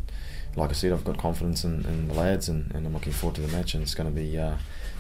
[0.56, 3.36] like I said, I've got confidence in, in the lads, and, and, I'm looking forward
[3.36, 3.74] to the match.
[3.74, 4.56] And it's going to be uh,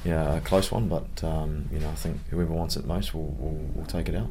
[0.05, 3.35] yeah a close one, but um, you know I think whoever wants it most will
[3.39, 4.29] will, will take it out.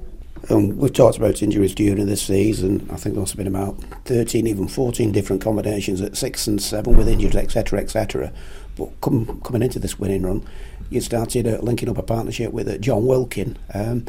[0.50, 2.88] Um, we've talked about injuries during this season.
[2.92, 6.62] I think there must have been about 13, even 14 different combinations at six and
[6.62, 8.32] seven with injuries, etc., etc.
[8.78, 10.46] But come, coming into this winning run,
[10.88, 14.06] you started uh, linking up a partnership with uh, Jon Wilkin, um,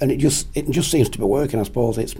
[0.00, 1.60] and it just it just seems to be working.
[1.60, 2.14] I suppose it's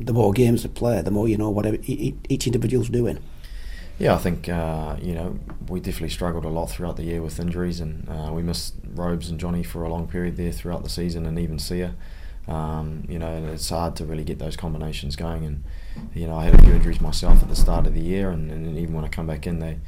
[0.00, 3.18] the more games they play, the more you know what each individual's doing.
[3.98, 5.38] Yeah, I think uh, you know
[5.68, 9.28] we definitely struggled a lot throughout the year with injuries, and uh, we missed Robes
[9.28, 11.94] and Johnny for a long period there throughout the season, and even Sia.
[12.48, 15.64] Um, you know, it's hard to really get those combinations going, and
[16.14, 18.50] you know I had a few injuries myself at the start of the year, and,
[18.50, 19.78] and even when I come back in, they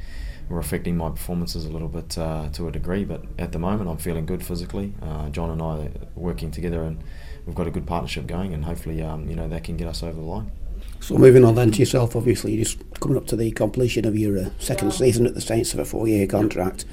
[0.49, 3.03] were affecting my performances a little bit uh, to a degree.
[3.03, 4.93] But at the moment, I'm feeling good physically.
[5.01, 7.03] Uh, Jon and I are working together, and
[7.45, 10.03] we've got a good partnership going, and hopefully, um, you know, that can get us
[10.03, 10.51] over the line.
[10.99, 14.17] So moving on then to yourself, obviously you're just coming up to the completion of
[14.17, 16.85] your uh, second season at the Saints of a four-year contract.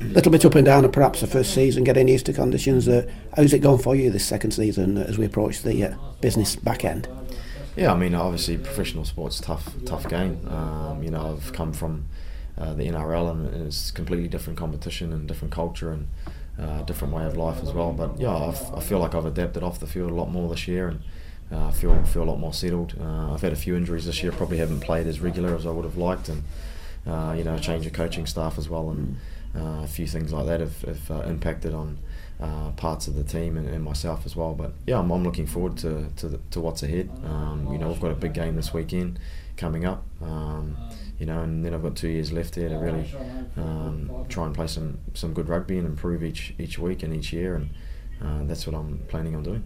[0.00, 2.88] A little bit up and down, and perhaps the first season getting used to conditions.
[2.88, 6.56] Uh, how's it gone for you this second season as we approach the uh, business
[6.56, 7.08] back end?
[7.76, 10.46] Yeah, I mean, obviously professional sports tough, tough game.
[10.48, 12.06] Um, you know, I've come from
[12.58, 16.08] uh, the NRL, and it's completely different competition and different culture and
[16.60, 17.92] uh, different way of life as well.
[17.92, 20.68] But yeah, I've, i feel like I've adapted off the field a lot more this
[20.68, 21.02] year, and
[21.50, 22.94] uh, feel feel a lot more settled.
[23.00, 25.70] Uh, I've had a few injuries this year, probably haven't played as regular as I
[25.70, 26.42] would have liked, and
[27.06, 29.16] uh, you know, change of coaching staff as well, and
[29.56, 31.98] uh, a few things like that have, have uh, impacted on.
[32.76, 35.76] Parts of the team and, and, myself as well, but yeah, I'm, I'm looking forward
[35.78, 37.10] to to, to what's ahead.
[37.24, 39.18] Um, you know, we've got a big game this weekend
[39.56, 40.04] coming up.
[40.20, 40.76] Um,
[41.18, 43.08] you know, and then I've got two years left here to really
[43.56, 47.32] um, try and play some, some good rugby and improve each each week and each
[47.32, 47.70] year, and
[48.20, 49.62] uh, that's what I'm planning on doing.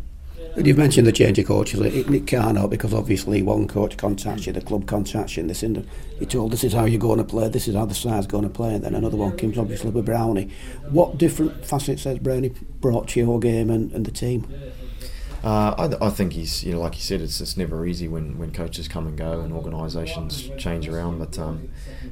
[0.57, 1.81] You've mentioned the change of coaches.
[1.81, 5.51] It, it can't help because obviously one coach contacts you, the club contacts you, and
[5.51, 5.87] this and
[6.19, 8.45] you're told this is how you're going to play, this is how the side's going
[8.45, 10.51] to play, and then another one comes obviously with Brownie.
[10.89, 14.47] What different facets has Brownie brought to your game and, and the team?
[15.45, 18.39] Uh, I, I, think he's, you know, like you said, it's, it's never easy when,
[18.39, 21.19] when coaches come and go and organisations change around.
[21.19, 21.69] But um,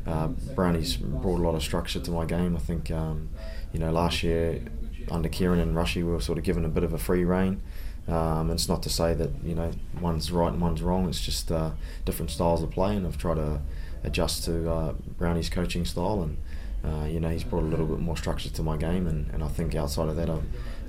[0.07, 2.55] uh, Brownie's brought a lot of structure to my game.
[2.55, 3.31] I think, um,
[3.73, 4.63] you know, last year
[5.11, 7.61] under Keiron and Rushy, we were sort of given a bit of a free rein.
[8.07, 11.09] Um, it's not to say that you know one's right and one's wrong.
[11.09, 11.71] It's just uh,
[12.05, 13.61] different styles of play, and I've tried to
[14.03, 16.23] adjust to uh, Brownie's coaching style.
[16.23, 16.37] And
[16.85, 19.43] uh, you know, he's brought a little bit more structure to my game, and, and
[19.43, 20.45] I think outside of that, I've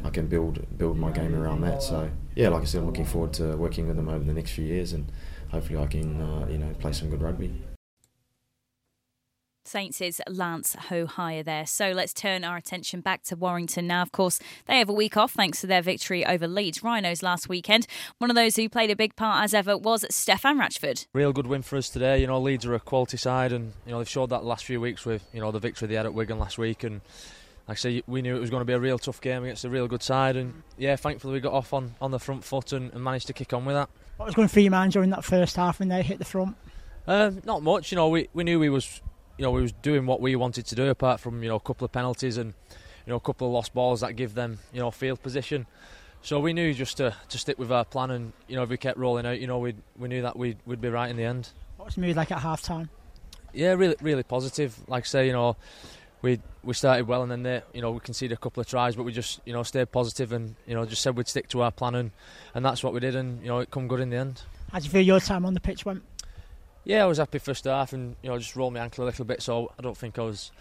[0.05, 1.81] I can build build my game around that.
[1.81, 4.51] So yeah, like I said, I'm looking forward to working with them over the next
[4.51, 5.11] few years, and
[5.49, 7.53] hopefully I can uh, you know play some good rugby.
[9.67, 11.65] Saints' is Lance Hohaia there.
[11.65, 14.01] So let's turn our attention back to Warrington now.
[14.03, 17.49] Of course, they have a week off thanks to their victory over Leeds Rhinos last
[17.49, 17.87] weekend.
[18.19, 21.07] One of those who played a big part as ever was Stefan Ratchford.
[21.13, 22.21] Real good win for us today.
[22.21, 24.65] You know, Leeds are a quality side, and you know they've showed that the last
[24.65, 27.01] few weeks with you know the victory they had at Wigan last week, and
[27.67, 29.65] like I say, we knew it was going to be a real tough game against
[29.65, 32.71] a real good side, and yeah, thankfully we got off on, on the front foot
[32.73, 33.89] and, and managed to kick on with that.
[34.17, 36.55] What was going through your mind during that first half when they hit the front?
[37.07, 38.09] Um, not much, you know.
[38.09, 39.01] We, we knew we was
[39.37, 41.59] you know we was doing what we wanted to do apart from you know a
[41.59, 42.53] couple of penalties and
[43.05, 45.65] you know a couple of lost balls that give them you know field position.
[46.21, 48.77] So we knew just to, to stick with our plan and you know if we
[48.77, 51.23] kept rolling out, you know we we knew that we'd we'd be right in the
[51.23, 51.49] end.
[51.77, 52.89] What was the mood like at half time?
[53.53, 54.77] Yeah, really really positive.
[54.87, 55.55] Like I say, you know
[56.21, 58.95] we we started well and then they, you know we conceded a couple of tries,
[58.95, 61.61] but we just you know stayed positive and you know just said we'd stick to
[61.61, 62.11] our plan and,
[62.55, 64.41] and that's what we did and you know it come good in the end.
[64.71, 66.01] How do you feel your time on the pitch went?
[66.85, 69.25] Yeah, I was happy first half and you know just rolled my ankle a little
[69.25, 70.51] bit, so I don't think I was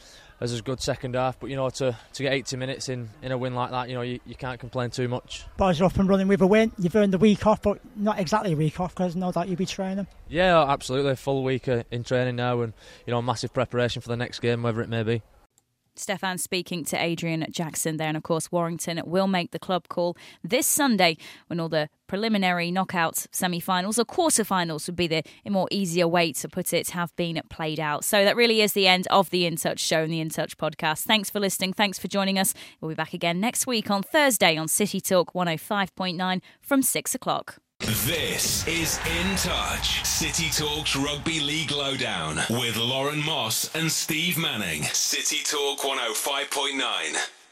[0.41, 1.39] as as good second half.
[1.39, 3.95] But you know to, to get 80 minutes in, in a win like that, you
[3.95, 5.45] know you, you can't complain too much.
[5.59, 6.73] Boys are up and running with a win.
[6.79, 9.57] You've earned the week off, but not exactly a week off because no doubt you'll
[9.57, 10.07] be training.
[10.29, 12.73] Yeah, absolutely, full week uh, in training now, and
[13.07, 15.23] you know massive preparation for the next game, whether it may be.
[15.97, 18.09] Stefan speaking to Adrian Jackson there.
[18.09, 21.17] And of course, Warrington will make the club call this Sunday
[21.47, 26.07] when all the preliminary knockouts, semi finals or quarter finals would be the more easier
[26.07, 28.05] way to put it have been played out.
[28.05, 30.57] So that really is the end of the In Touch show and the In Touch
[30.57, 31.05] podcast.
[31.05, 31.73] Thanks for listening.
[31.73, 32.55] Thanks for joining us.
[32.81, 37.64] We'll be back again next week on Thursday on City Talk 105.9 from 6 o'clock.
[37.87, 44.85] This is In Touch, City Talks Rugby League Lowdown with Lauren Moss and Steve Manning.
[44.85, 47.44] City Talk 105.9.